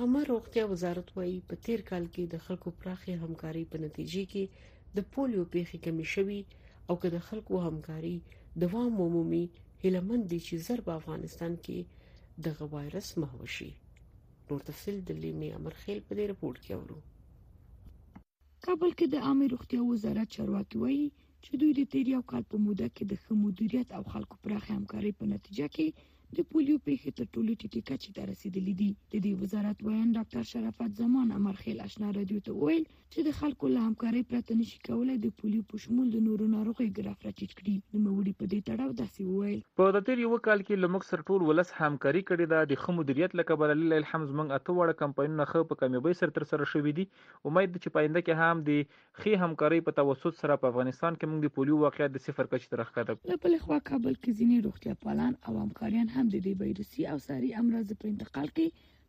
هم 0.00 0.12
روغتیا 0.32 0.64
وزارت 0.72 1.08
وایي 1.18 1.38
په 1.52 1.60
تیر 1.66 1.80
کال 1.90 2.04
کې 2.14 2.24
د 2.32 2.34
خلکو 2.48 2.68
پراخي 2.82 3.14
همکاري 3.22 3.62
په 3.74 3.80
نتیجه 3.84 4.24
کې 4.32 4.44
د 4.96 4.98
پولیو 5.12 5.50
پیښې 5.54 5.76
کمې 5.86 6.06
شوې 6.14 6.40
او 6.88 6.94
که 7.04 7.08
د 7.16 7.18
خلکو 7.30 7.54
همکاري 7.68 8.16
دوام 8.66 8.92
ومومي 9.02 9.44
هلمند 9.86 10.24
دي 10.34 10.40
چې 10.46 10.54
زر 10.66 10.80
په 10.90 10.96
افغانستان 11.02 11.52
کې 11.64 11.78
د 12.48 12.54
غوایرس 12.60 13.08
محو 13.24 13.46
شي 13.56 13.70
نور 14.50 14.60
تفصیل 14.70 14.96
د 15.10 15.12
لیمه 15.24 15.48
امر 15.62 15.74
خیل 15.82 15.98
په 16.06 16.12
دې 16.18 16.24
رپورت 16.32 16.58
کې 16.66 16.72
اورو 16.80 16.98
کابل 18.68 18.90
کې 18.98 19.06
د 19.08 19.16
عامه 19.26 19.46
روغتیا 19.54 19.80
وزارت 19.84 20.28
چارواکي 20.36 20.76
وایي 20.78 21.06
چې 21.44 21.50
دوی 21.60 21.72
د 21.74 21.80
تیر 21.92 22.06
یو 22.14 22.22
کال 22.30 22.42
په 22.52 22.56
موده 22.64 22.88
کې 22.94 23.04
د 23.06 23.12
ښه 23.22 23.32
مدیریت 23.44 23.88
او 23.96 24.02
خلکو 24.12 24.34
پراخ 24.44 24.64
همکاري 24.76 25.12
په 25.18 25.24
نتیجه 25.32 25.66
کې 25.74 25.86
د 26.36 26.42
پولیو 26.52 26.78
پیښې 26.84 27.10
تر 27.18 27.26
ټولو 27.34 27.52
ټیټې 27.62 27.80
کچې 27.88 28.14
ته 28.14 28.28
رسیدلې 28.28 28.74
دي 28.80 28.90
د 29.12 29.22
دې 29.26 29.32
وزارت 29.42 29.82
ویان 29.88 30.14
ډاکټر 30.14 30.46
شرافت 30.52 30.96
زمان 31.02 31.34
امرخیل 31.34 31.82
آشنا 31.84 32.08
رادیو 32.16 32.40
ته 32.48 32.54
ویل 32.62 32.80
چې 32.86 33.26
د 33.26 33.36
خلکو 33.40 33.68
له 33.74 33.82
همکارۍ 33.88 34.22
پرته 34.30 34.56
نشي 34.60 34.78
کولای 34.88 35.14
د 35.24 35.32
پولیو 35.42 35.66
په 35.72 35.82
شمول 35.84 36.08
د 36.14 36.24
نورو 36.28 36.48
ناروغیو 36.54 36.94
ګراف 36.96 37.26
راټیټ 37.28 37.60
کړي 37.60 37.74
نو 37.92 38.02
موري 38.06 38.32
په 38.40 38.50
دې 38.54 38.70
تړاو 38.70 38.96
داسې 39.02 39.34
وویل 39.34 39.60
په 39.82 39.92
دتیر 39.98 40.24
یو 40.24 40.40
کال 40.48 40.64
کې 40.64 40.80
لمک 40.86 41.06
سر 41.10 41.22
ټول 41.28 41.44
ولس 41.50 41.70
همکاري 41.76 42.24
کړې 42.32 42.52
ده 42.54 42.72
د 42.74 42.82
خمدریت 42.86 43.38
لکه 43.42 43.58
بلل 43.62 43.96
الحمز 44.00 44.34
منګ 44.40 44.58
اته 44.58 44.76
وړ 44.80 44.98
کمپاینونه 45.04 45.48
خو 45.52 45.64
په 45.74 45.82
کمیبي 45.84 46.16
سر 46.22 46.34
تر 46.40 46.48
سره 46.54 46.68
شوې 46.74 46.98
دي 46.98 47.06
امید 47.12 47.72
ده 47.74 47.84
چې 47.84 47.96
پاینده 47.98 48.24
کې 48.26 48.40
هم 48.44 48.66
د 48.72 48.82
خې 48.88 49.44
همکاري 49.46 49.80
په 49.92 49.98
توسط 50.02 50.42
سره 50.42 50.58
په 50.64 50.74
افغانستان 50.74 51.20
کې 51.22 51.30
موږ 51.30 51.46
د 51.46 51.56
پولیو 51.60 51.80
واقعیت 51.86 52.16
د 52.18 52.26
صفر 52.28 52.52
کچې 52.52 52.76
ترخه 52.76 53.08
ده 53.12 53.40
په 53.46 53.56
لخوا 53.56 53.80
کابل 53.92 54.20
کې 54.20 54.38
ځینې 54.42 54.70
روغتیا 54.70 55.00
پالان 55.06 55.38
او 55.48 55.54
همکاران 55.62 56.12
هم 56.18 56.23
هم 56.24 56.30
د 56.34 56.38
دې 56.46 56.52
ویروسي 56.64 57.02
او 57.12 57.18
ساري 57.28 57.48
امراض 57.62 57.88
په 58.00 58.06
انتقال 58.12 58.48
کې 58.56 58.66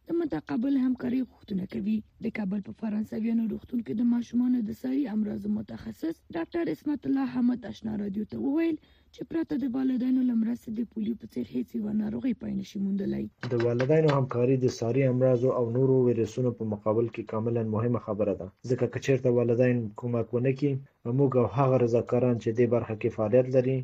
د 0.08 0.17
متقابل 0.21 0.73
همکاري 0.86 1.19
غوښتنه 1.30 1.63
کوي 1.73 1.95
د 2.23 2.34
کابل 2.38 2.60
په 2.67 2.71
فرانسویانو 2.82 3.43
روغتون 3.54 3.80
کې 3.86 3.93
د 3.99 4.10
ماشومانو 4.15 4.58
د 4.65 4.71
ساري 4.82 5.04
امراض 5.15 5.43
متخصص 5.58 6.15
ډاکټر 6.36 6.65
اسمت 6.73 7.01
الله 7.10 7.25
حمد 7.38 7.60
آشنا 7.71 7.93
رادیو 8.04 8.28
ته 8.34 8.38
وویل 8.45 8.75
چې 9.15 9.21
پرته 9.32 9.54
د 9.63 9.71
والدینو 9.78 10.21
لمرسته 10.32 10.69
د 10.71 10.82
پولیو 10.91 11.19
په 11.23 11.32
څیر 11.36 11.45
هیڅ 11.56 11.67
یو 11.80 11.89
ناروغي 12.04 12.34
پاین 12.45 12.60
شي 12.73 12.78
موندلای 12.86 13.25
د 13.58 13.67
والدینو 13.69 14.10
همکاري 14.17 14.56
د 14.63 14.67
ساري 14.82 15.04
امراض 15.15 15.41
او 15.60 15.63
نورو 15.80 15.95
ویروسونو 16.12 16.49
په 16.62 16.71
مقابل 16.73 17.08
کې 17.13 17.23
کاملا 17.34 17.63
مهمه 17.75 17.99
خبره 18.10 18.32
ده 18.39 18.47
ځکه 18.69 18.86
چې 18.91 18.99
چیرته 19.10 19.30
والدین 19.41 19.78
کومک 20.04 20.28
ونه 20.32 20.51
کړي 20.58 20.73
موږ 21.17 21.32
او 21.43 21.49
هغه 21.58 21.75
رضاکاران 21.86 22.36
چې 22.43 22.49
د 22.60 22.78
برخه 22.78 22.95
کې 23.01 23.10
فعالیت 23.17 23.47
لري 23.56 23.78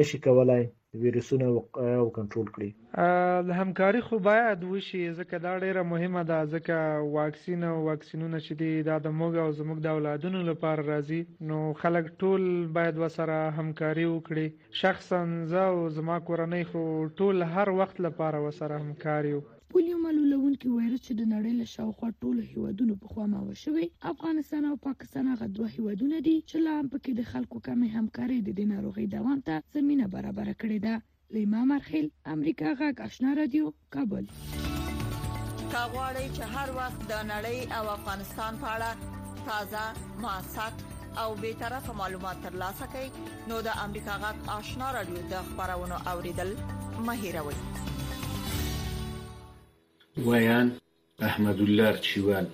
نشي 0.00 0.18
کولای 0.28 0.64
ویروسونه 1.02 1.46
او 2.00 2.06
کنټرول 2.18 2.48
کړي 2.54 2.70
د 3.48 3.50
همکاري 3.60 4.00
خو 4.06 4.14
باید 4.30 4.58
وشي 4.72 5.02
ځکه 5.18 5.34
دا 5.46 5.52
ډیره 5.64 5.82
مهمه 5.92 6.22
ده 6.30 6.38
ځکه 6.54 6.74
واکسین 7.18 7.60
او 7.70 7.76
واکسینونه 7.90 8.38
چې 8.46 8.52
دي 8.60 8.72
دا 8.88 8.96
د 9.06 9.08
موږ 9.18 9.32
او 9.44 9.50
زموږ 9.58 9.78
د 9.82 9.86
اولادونو 9.96 10.40
لپاره 10.50 10.82
راځي 10.92 11.20
نو 11.48 11.58
خلک 11.82 12.04
ټول 12.20 12.42
باید 12.76 12.94
وسره 13.04 13.38
همکاري 13.58 14.06
وکړي 14.10 14.46
شخصا 14.80 15.20
زه 15.52 15.62
او 15.72 15.78
زما 15.98 16.16
کورنۍ 16.28 16.62
خو 16.70 16.82
ټول 17.18 17.36
هر 17.54 17.68
وخت 17.80 17.96
لپاره 18.06 18.38
وسره 18.46 18.74
همکاري 18.84 19.32
وکړي 19.36 19.54
پولیو 19.72 19.96
ملولونکي 20.02 20.68
وایرس 20.72 21.00
چې 21.06 21.14
د 21.20 21.26
نړۍ 21.30 21.52
له 21.60 21.66
شاوخوا 21.70 22.08
ټولو 22.22 22.42
هیوادونو 22.50 22.94
په 23.02 23.10
خوا 23.14 23.24
ماوه 23.32 23.54
شوی 23.62 23.86
افغانستان 24.10 24.66
او 24.72 24.74
پاکستان 24.86 25.30
هغه 25.32 25.48
دوه 25.58 25.68
هیوادونه 25.76 26.20
دي 26.26 26.34
چې 26.50 26.56
لا 26.66 26.74
هم 26.80 26.90
پکې 26.92 27.14
د 27.20 27.24
خلکو 27.30 27.58
کمې 27.68 27.88
همکاري 28.00 28.38
د 28.48 28.54
دې 28.58 28.66
ناروغي 28.76 29.06
دوام 29.14 29.40
ته 29.48 29.64
زمينه 29.78 30.06
برابر 30.16 30.50
کړې 30.52 30.84
ده 30.88 31.02
لیما 31.38 31.62
مرخیل 31.72 32.06
امریکا 32.34 32.72
غاګ 32.82 33.02
آشنا 33.10 33.34
رادیو 33.40 33.72
کابل 33.96 34.28
کاغواړي 34.36 36.28
چې 36.36 36.54
هر 36.58 36.68
وخت 36.80 37.00
د 37.14 37.26
نړۍ 37.32 37.78
او 37.80 37.90
افغانستان 37.96 38.62
په 38.62 38.76
اړه 38.76 39.14
تازه 39.48 39.84
معلومات 40.02 40.94
او 41.24 41.28
به 41.42 41.52
طرفه 41.64 41.92
معلومات 41.98 42.42
ترلاسه 42.46 42.88
کړئ 42.94 43.52
نو 43.52 43.60
د 43.70 43.84
امریکا 43.88 44.16
غاټ 44.24 44.56
آشنا 44.60 44.94
رادیو 45.00 45.26
د 45.34 45.44
خبرونو 45.50 46.02
اوریدل 46.16 46.54
مهیروي 47.10 47.60
ویاند 50.24 50.80
احمدالله 51.18 51.84
رچیوال 51.88 52.46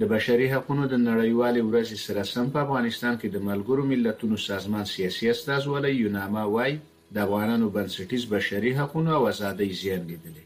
د 0.00 0.02
بشري 0.12 0.46
حقوقو 0.54 0.84
د 0.92 0.94
نړیوالې 1.08 1.62
ورځې 1.70 1.96
سره 2.06 2.22
سم 2.32 2.46
په 2.54 2.58
افغانستان 2.66 3.14
کې 3.20 3.28
د 3.34 3.38
ملګرو 3.48 3.82
ملتونو 3.92 4.36
سازمان 4.48 4.84
سیاسي 4.94 5.26
استازولۍ 5.34 5.92
یوناما 6.02 6.44
وای 6.54 6.72
د 7.14 7.16
افغانانو 7.26 7.66
بنسټیز 7.76 8.22
بشري 8.34 8.72
حقوقو 8.80 9.14
او 9.18 9.22
ازادۍ 9.32 9.70
زیان 9.80 10.02
لیدلې 10.10 10.44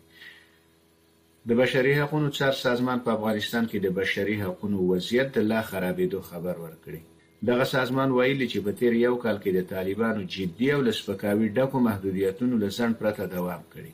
د 1.49 1.51
بشري 1.61 1.93
حقوقو 2.01 2.35
څار 2.39 2.55
سازمان 2.67 2.99
په 3.05 3.11
افغانستان 3.17 3.65
کې 3.71 3.79
د 3.83 3.87
بشري 3.99 4.37
حقوقو 4.45 4.87
وضعیت 4.93 5.29
د 5.37 5.39
لا 5.51 5.61
خرابېدو 5.71 6.21
خبر 6.31 6.57
ورکړي 6.65 7.01
دغه 7.49 7.65
سازمان 7.75 8.09
ویلي 8.13 8.47
چې 8.53 8.59
په 8.67 8.71
تیر 8.79 8.93
یو 9.07 9.15
کال 9.25 9.37
کې 9.45 9.51
د 9.53 9.61
طالبانو 9.75 10.23
جدي 10.35 10.67
او 10.77 10.81
لسپکاوي 10.89 11.47
ډکو 11.57 11.77
محدودیتونو 11.87 12.55
لسن 12.65 12.91
پرته 13.01 13.25
دوام 13.37 13.63
کړی 13.75 13.93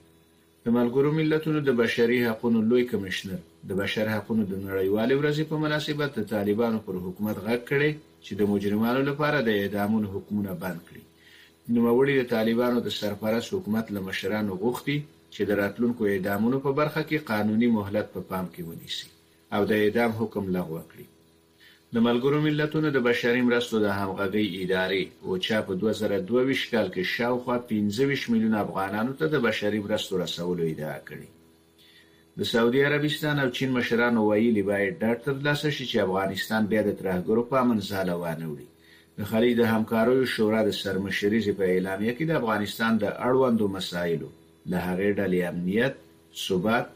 د 0.65 0.67
ملګرو 0.79 1.11
ملتونو 1.19 1.59
د 1.69 1.71
بشري 1.83 2.19
حقوقو 2.29 2.67
لوی 2.71 2.85
کمشنر 2.93 3.41
د 3.69 3.71
بشر 3.83 4.07
حقوقو 4.15 4.43
د 4.51 4.55
نړیوالې 4.69 5.15
ورځې 5.21 5.45
په 5.51 5.57
مناسبت 5.65 6.11
د 6.19 6.29
طالبانو 6.35 6.79
پر 6.87 6.95
حکومت 7.07 7.37
غږ 7.47 7.61
کړي 7.71 7.91
چې 8.25 8.33
د 8.41 8.51
مجرمانو 8.53 9.01
لپاره 9.11 9.39
د 9.49 9.51
اعدامونو 9.63 10.07
حکمونه 10.15 10.53
بند 10.63 10.81
کړي 10.91 11.03
نوموړي 11.77 12.15
د 12.19 12.25
طالبانو 12.35 12.79
د 12.87 12.95
سرپرست 12.99 13.51
حکومت 13.55 13.87
له 13.95 14.01
مشرانو 14.09 14.53
غوښتي 14.63 14.97
چې 15.35 15.43
د 15.49 15.53
راتلونکو 15.63 16.03
اعدامونو 16.13 16.57
په 16.69 16.79
برخه 16.81 17.03
کې 17.09 17.27
قانوني 17.33 17.69
مهلت 17.79 18.07
په 18.15 18.21
پا 18.21 18.29
پام 18.31 18.47
کې 18.53 18.63
ونیسي 18.69 19.07
او 19.59 19.69
د 19.73 19.85
اعدام 19.87 20.11
حکم 20.21 20.45
لغوه 20.59 20.83
کړي 20.93 21.07
د 21.97 21.97
ملګرو 22.09 22.39
ملتونو 22.47 22.89
د 22.93 22.99
بشري 23.09 23.43
مرستو 23.49 23.77
د 23.81 23.89
همغږي 23.99 24.47
ادارې 24.63 25.03
او 25.25 25.33
چا 25.47 25.59
په 25.67 25.73
2022 25.83 26.71
کال 26.73 26.89
کې 26.95 27.05
شاوخوا 27.17 27.57
25 27.73 28.23
میلیون 28.33 28.55
افغانانو 28.65 29.13
ته 29.19 29.25
د 29.35 29.37
بشري 29.47 29.79
مرستو 29.87 30.13
رسولو 30.25 30.63
ادعا 30.73 30.97
کړې 31.09 31.29
د 32.39 32.41
سعودي 32.53 32.81
عربستان 32.89 33.37
او 33.43 33.49
چین 33.59 33.71
مشرانو 33.79 34.21
ویلي 34.31 34.63
باید 34.71 34.95
ډاډ 35.03 35.19
ترلاسه 35.27 35.69
شي 35.77 35.85
چې 35.91 35.97
افغانستان 36.07 36.63
بیا 36.71 36.83
د 36.87 36.91
ترهګرو 37.01 37.43
په 37.51 37.55
امن 37.65 37.79
ځاله 37.91 38.15
وانهوړي 38.23 38.69
د 39.19 39.31
خلیج 39.31 39.55
د 39.61 39.65
همکاریو 39.75 40.27
شورا 40.35 40.61
د 40.69 40.73
سرمشري 40.83 41.41
په 41.61 41.65
اعلامیه 41.75 42.13
کې 42.19 42.25
د 42.27 42.33
افغانستان 42.41 42.93
د 43.03 43.05
اړوندو 43.29 43.67
مسایلو 43.77 44.29
له 44.73 44.79
هغې 44.89 45.11
ډلې 45.19 45.41
امنیت، 45.51 45.95
ثبات 46.47 46.87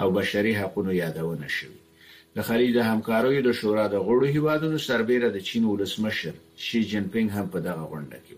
او 0.00 0.06
بشري 0.18 0.52
حقوقو 0.60 0.92
یادونه 1.04 1.48
شوه 1.58 1.78
د 2.36 2.40
خلیج 2.48 2.70
د 2.76 2.80
همکاریو 2.90 3.40
د 3.44 3.50
شورا 3.60 3.84
د 3.90 3.96
غړو 4.06 4.26
هیوادونو 4.36 4.78
سربېره 4.88 5.28
د 5.32 5.38
چین 5.48 5.62
ولسمشر 5.72 6.34
شي 6.66 6.80
جن 6.90 7.04
پینګ 7.12 7.28
هم 7.36 7.46
په 7.54 7.58
دغه 7.68 7.84
غونډه 7.92 8.18
کې 8.26 8.36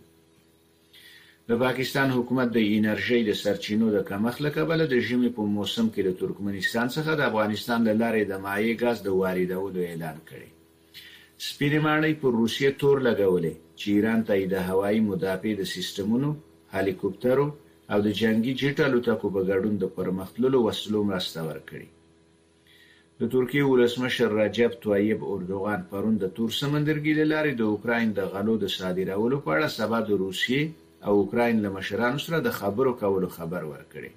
د 1.49 1.61
پاکستان 1.65 2.09
حکومت 2.17 2.49
د 2.57 2.59
انرژي 2.77 3.21
د 3.29 3.33
سرچینو 3.43 3.87
د 3.97 3.99
کمښت 4.09 4.39
لپاره 4.47 4.85
د 4.93 4.95
ژمي 5.09 5.31
په 5.37 5.43
موسم 5.57 5.87
کې 5.95 6.03
د 6.09 6.19
ترکمنستان 6.21 6.87
څخه 6.97 7.11
د 7.17 7.23
افغانستان 7.31 7.79
د 7.85 7.91
لارې 8.03 8.23
د 8.31 8.35
مایع 8.47 8.75
غاز 8.83 8.99
د 9.07 9.19
واردولو 9.23 9.81
اعلان 9.91 10.19
کړی 10.31 10.49
سپیډمانې 11.49 12.13
په 12.21 12.27
روسیې 12.39 12.69
تور 12.81 12.97
لګولې 13.09 13.53
چې 13.79 13.87
ایران 13.97 14.21
ته 14.29 14.35
د 14.55 14.67
هوایي 14.69 15.01
مدافع 15.11 15.51
د 15.61 15.71
سیستمونو 15.75 16.31
هلیکوپټرو 16.77 17.47
او 17.93 17.99
د 18.07 18.09
جنگي 18.21 18.53
جټ 18.61 18.77
الوتکو 18.89 19.27
په 19.37 19.41
ګډون 19.51 19.75
د 19.83 19.95
پرمختللو 19.99 20.59
وسلو 20.69 21.05
مرسته 21.13 21.41
ورکړي 21.53 21.87
د 23.22 23.24
ترکیې 23.35 23.64
ولسمشر 23.66 24.28
رجب 24.40 24.72
طیب 24.87 25.20
اردوغان 25.33 25.81
پرون 25.90 26.14
د 26.18 26.24
تور 26.37 26.50
سمندرګي 26.61 27.12
له 27.20 27.24
لارې 27.33 27.52
د 27.54 27.62
اوکراین 27.72 28.09
د 28.18 28.20
غلو 28.35 28.54
د 28.61 28.66
صادرولو 28.78 29.37
په 29.46 29.50
اړه 29.57 29.68
سبا 29.78 29.98
د 30.04 30.11
روسیې 30.24 30.62
او 31.07 31.12
اوکراین 31.22 31.57
له 31.64 31.70
مشرانو 31.78 32.18
سره 32.26 32.38
د 32.46 32.54
خبرو 32.61 32.92
کولو 33.02 33.28
خبر 33.38 33.62
ورکړي 33.72 34.12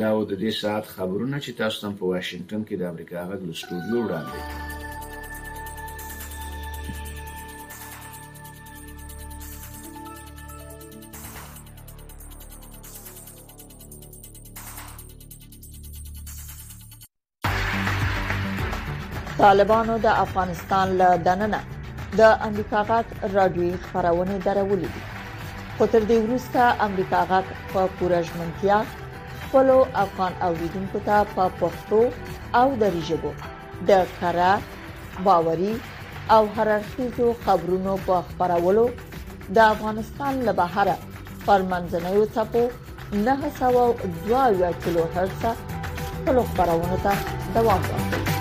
دا 0.00 0.10
د 0.30 0.32
دې 0.42 0.52
ساعت 0.62 0.84
خبرونه 0.94 1.36
چې 1.44 1.50
تاسو 1.60 1.78
هم 1.86 1.92
په 2.00 2.04
واشنگټن 2.14 2.62
کې 2.68 2.76
د 2.76 2.82
امریکا 2.92 3.18
غږ 3.30 3.40
له 3.48 3.54
سټوډیو 3.60 3.98
وړاندې 4.02 4.40
طالبانو 19.42 19.94
د 20.02 20.06
افغانستان 20.26 20.86
له 21.00 21.08
دننه 21.26 21.58
د 22.18 22.22
امریکا 22.46 22.80
غاټ 22.90 23.06
رادیوي 23.36 23.74
خبرونه 23.86 24.34
درولې 24.48 24.88
دي 24.94 25.02
خو 25.78 25.84
تر 25.94 26.02
دې 26.10 26.18
وروسته 26.24 26.62
امریکا 26.86 27.18
غاټ 27.32 27.46
په 27.72 27.80
پوره 27.98 28.20
ژمنتیا 28.28 28.78
خپل 29.42 29.66
افغان 30.04 30.32
اوریدونکو 30.46 30.98
ته 31.08 31.16
په 31.34 31.44
پښتو 31.60 31.98
او 32.60 32.66
دري 32.82 33.02
ژبه 33.08 33.32
د 33.90 34.14
کارا 34.20 34.52
باوري 35.26 35.74
او 36.36 36.40
هررخیزو 36.58 37.26
خبرونو 37.44 37.94
په 38.06 38.14
خبرولو 38.30 38.84
د 39.58 39.60
افغانستان 39.74 40.32
له 40.46 40.52
بهره 40.62 40.94
پرمنځنوي 41.50 42.24
څپو 42.34 42.62
902 43.28 44.72
کیلو 44.86 45.04
هرتز 45.18 45.56
خپل 46.16 46.36
خبرونه 46.54 46.96
ته 47.08 47.12
دوام 47.58 47.82
ورکوي 47.90 48.35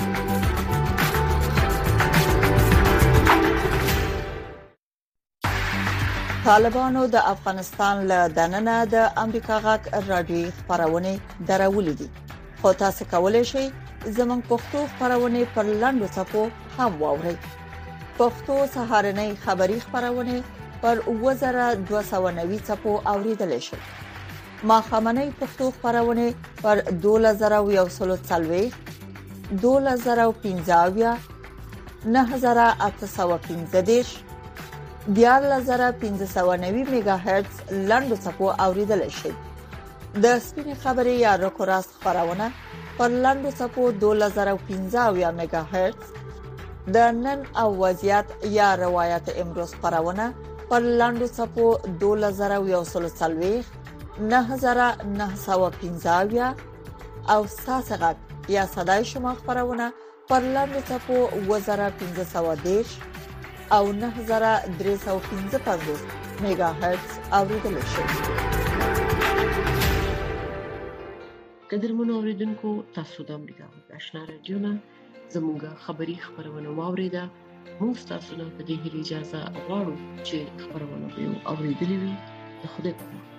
طالبانو 6.49 7.03
د 7.13 7.15
افغانستان 7.35 7.95
له 8.09 8.19
دننه 8.37 8.73
د 8.93 9.05
امریکا 9.23 9.55
غاک 9.65 9.83
رادیو 10.09 10.51
خبرونه 10.57 11.13
درولې 11.51 11.93
دي 11.99 12.07
خو 12.59 12.69
تاسو 12.81 13.01
کولای 13.13 13.41
شئ 13.51 13.63
زمون 14.17 14.41
پښتو 14.49 14.79
خبرونه 14.99 15.41
پر 15.55 15.65
لاندو 15.83 16.07
صفو 16.17 16.43
هم 16.77 16.91
واورئ 17.01 17.33
پښتو 18.17 18.55
سهارنې 18.75 19.29
خبری 19.45 19.77
خبرونه 19.85 20.35
پر 20.83 20.95
2290 21.07 22.61
صفو 22.69 22.93
اوریدل 23.13 23.53
شي 23.69 23.77
ما 24.69 24.79
خمنې 24.89 25.27
پښتو 25.41 25.65
خبرونه 25.77 26.27
پر 26.61 26.83
2140 27.07 28.77
2015 29.65 31.09
9015 32.19 34.13
14590 35.07 36.89
میگا 36.89 37.15
هرتز 37.17 37.57
لاندو 37.89 38.15
څپو 38.25 38.49
اوریدل 38.65 39.01
شي 39.17 39.31
د 40.23 40.25
سپینې 40.39 40.75
خبرې 40.83 41.13
یا 41.23 41.31
رکوراس 41.41 41.87
خبرونه 42.05 42.47
پر 42.99 43.09
لاندو 43.25 43.51
څپو 43.59 43.83
2015 44.05 45.27
میگا 45.41 45.61
هرتز 45.73 46.07
د 46.97 47.13
نن 47.25 47.39
او 47.63 47.69
وضعیت 47.79 48.25
یا 48.57 48.69
روایت 48.83 49.25
امروز 49.45 49.71
خبرونه 49.83 50.25
پر 50.69 50.79
لاندو 51.01 51.27
څپو 51.39 51.65
2140 51.99 53.61
9915 54.19 56.55
او 57.33 57.41
ساسغه 57.47 58.15
یا 58.53 58.63
صداي 58.73 59.03
شما 59.13 59.31
خبرونه 59.43 59.87
پر 60.29 60.39
لاندو 60.57 60.79
څپو 60.89 61.17
2015 61.51 62.65
دیش 62.69 62.87
او 63.71 63.91
9315 63.91 65.79
میگا 66.41 66.67
هرتز 66.67 67.17
اوریدل 67.31 67.81
شي 67.85 68.03
قدرمن 71.71 72.09
اوریدونکو 72.09 72.83
تاسو 72.95 73.23
د 73.23 73.31
امریکا 73.31 73.63
غږ 73.75 73.85
آشنا 73.97 74.21
رادیو 74.25 74.59
نه 74.59 74.71
زموږه 75.35 75.69
خبری 75.85 76.15
خبرونه 76.25 76.69
واوریده 76.69 77.23
موږ 77.81 77.95
تاسو 78.11 78.31
نه 78.39 78.45
په 78.57 78.63
دې 78.67 78.75
اجازه 78.99 79.41
غواړو 79.65 79.95
چې 80.27 80.37
خبرونه 80.63 81.05
به 81.15 81.23
اوریدلې 81.51 81.97
وي 82.03 82.13
خدای 82.73 82.93
په 82.99 83.03
امان 83.07 83.34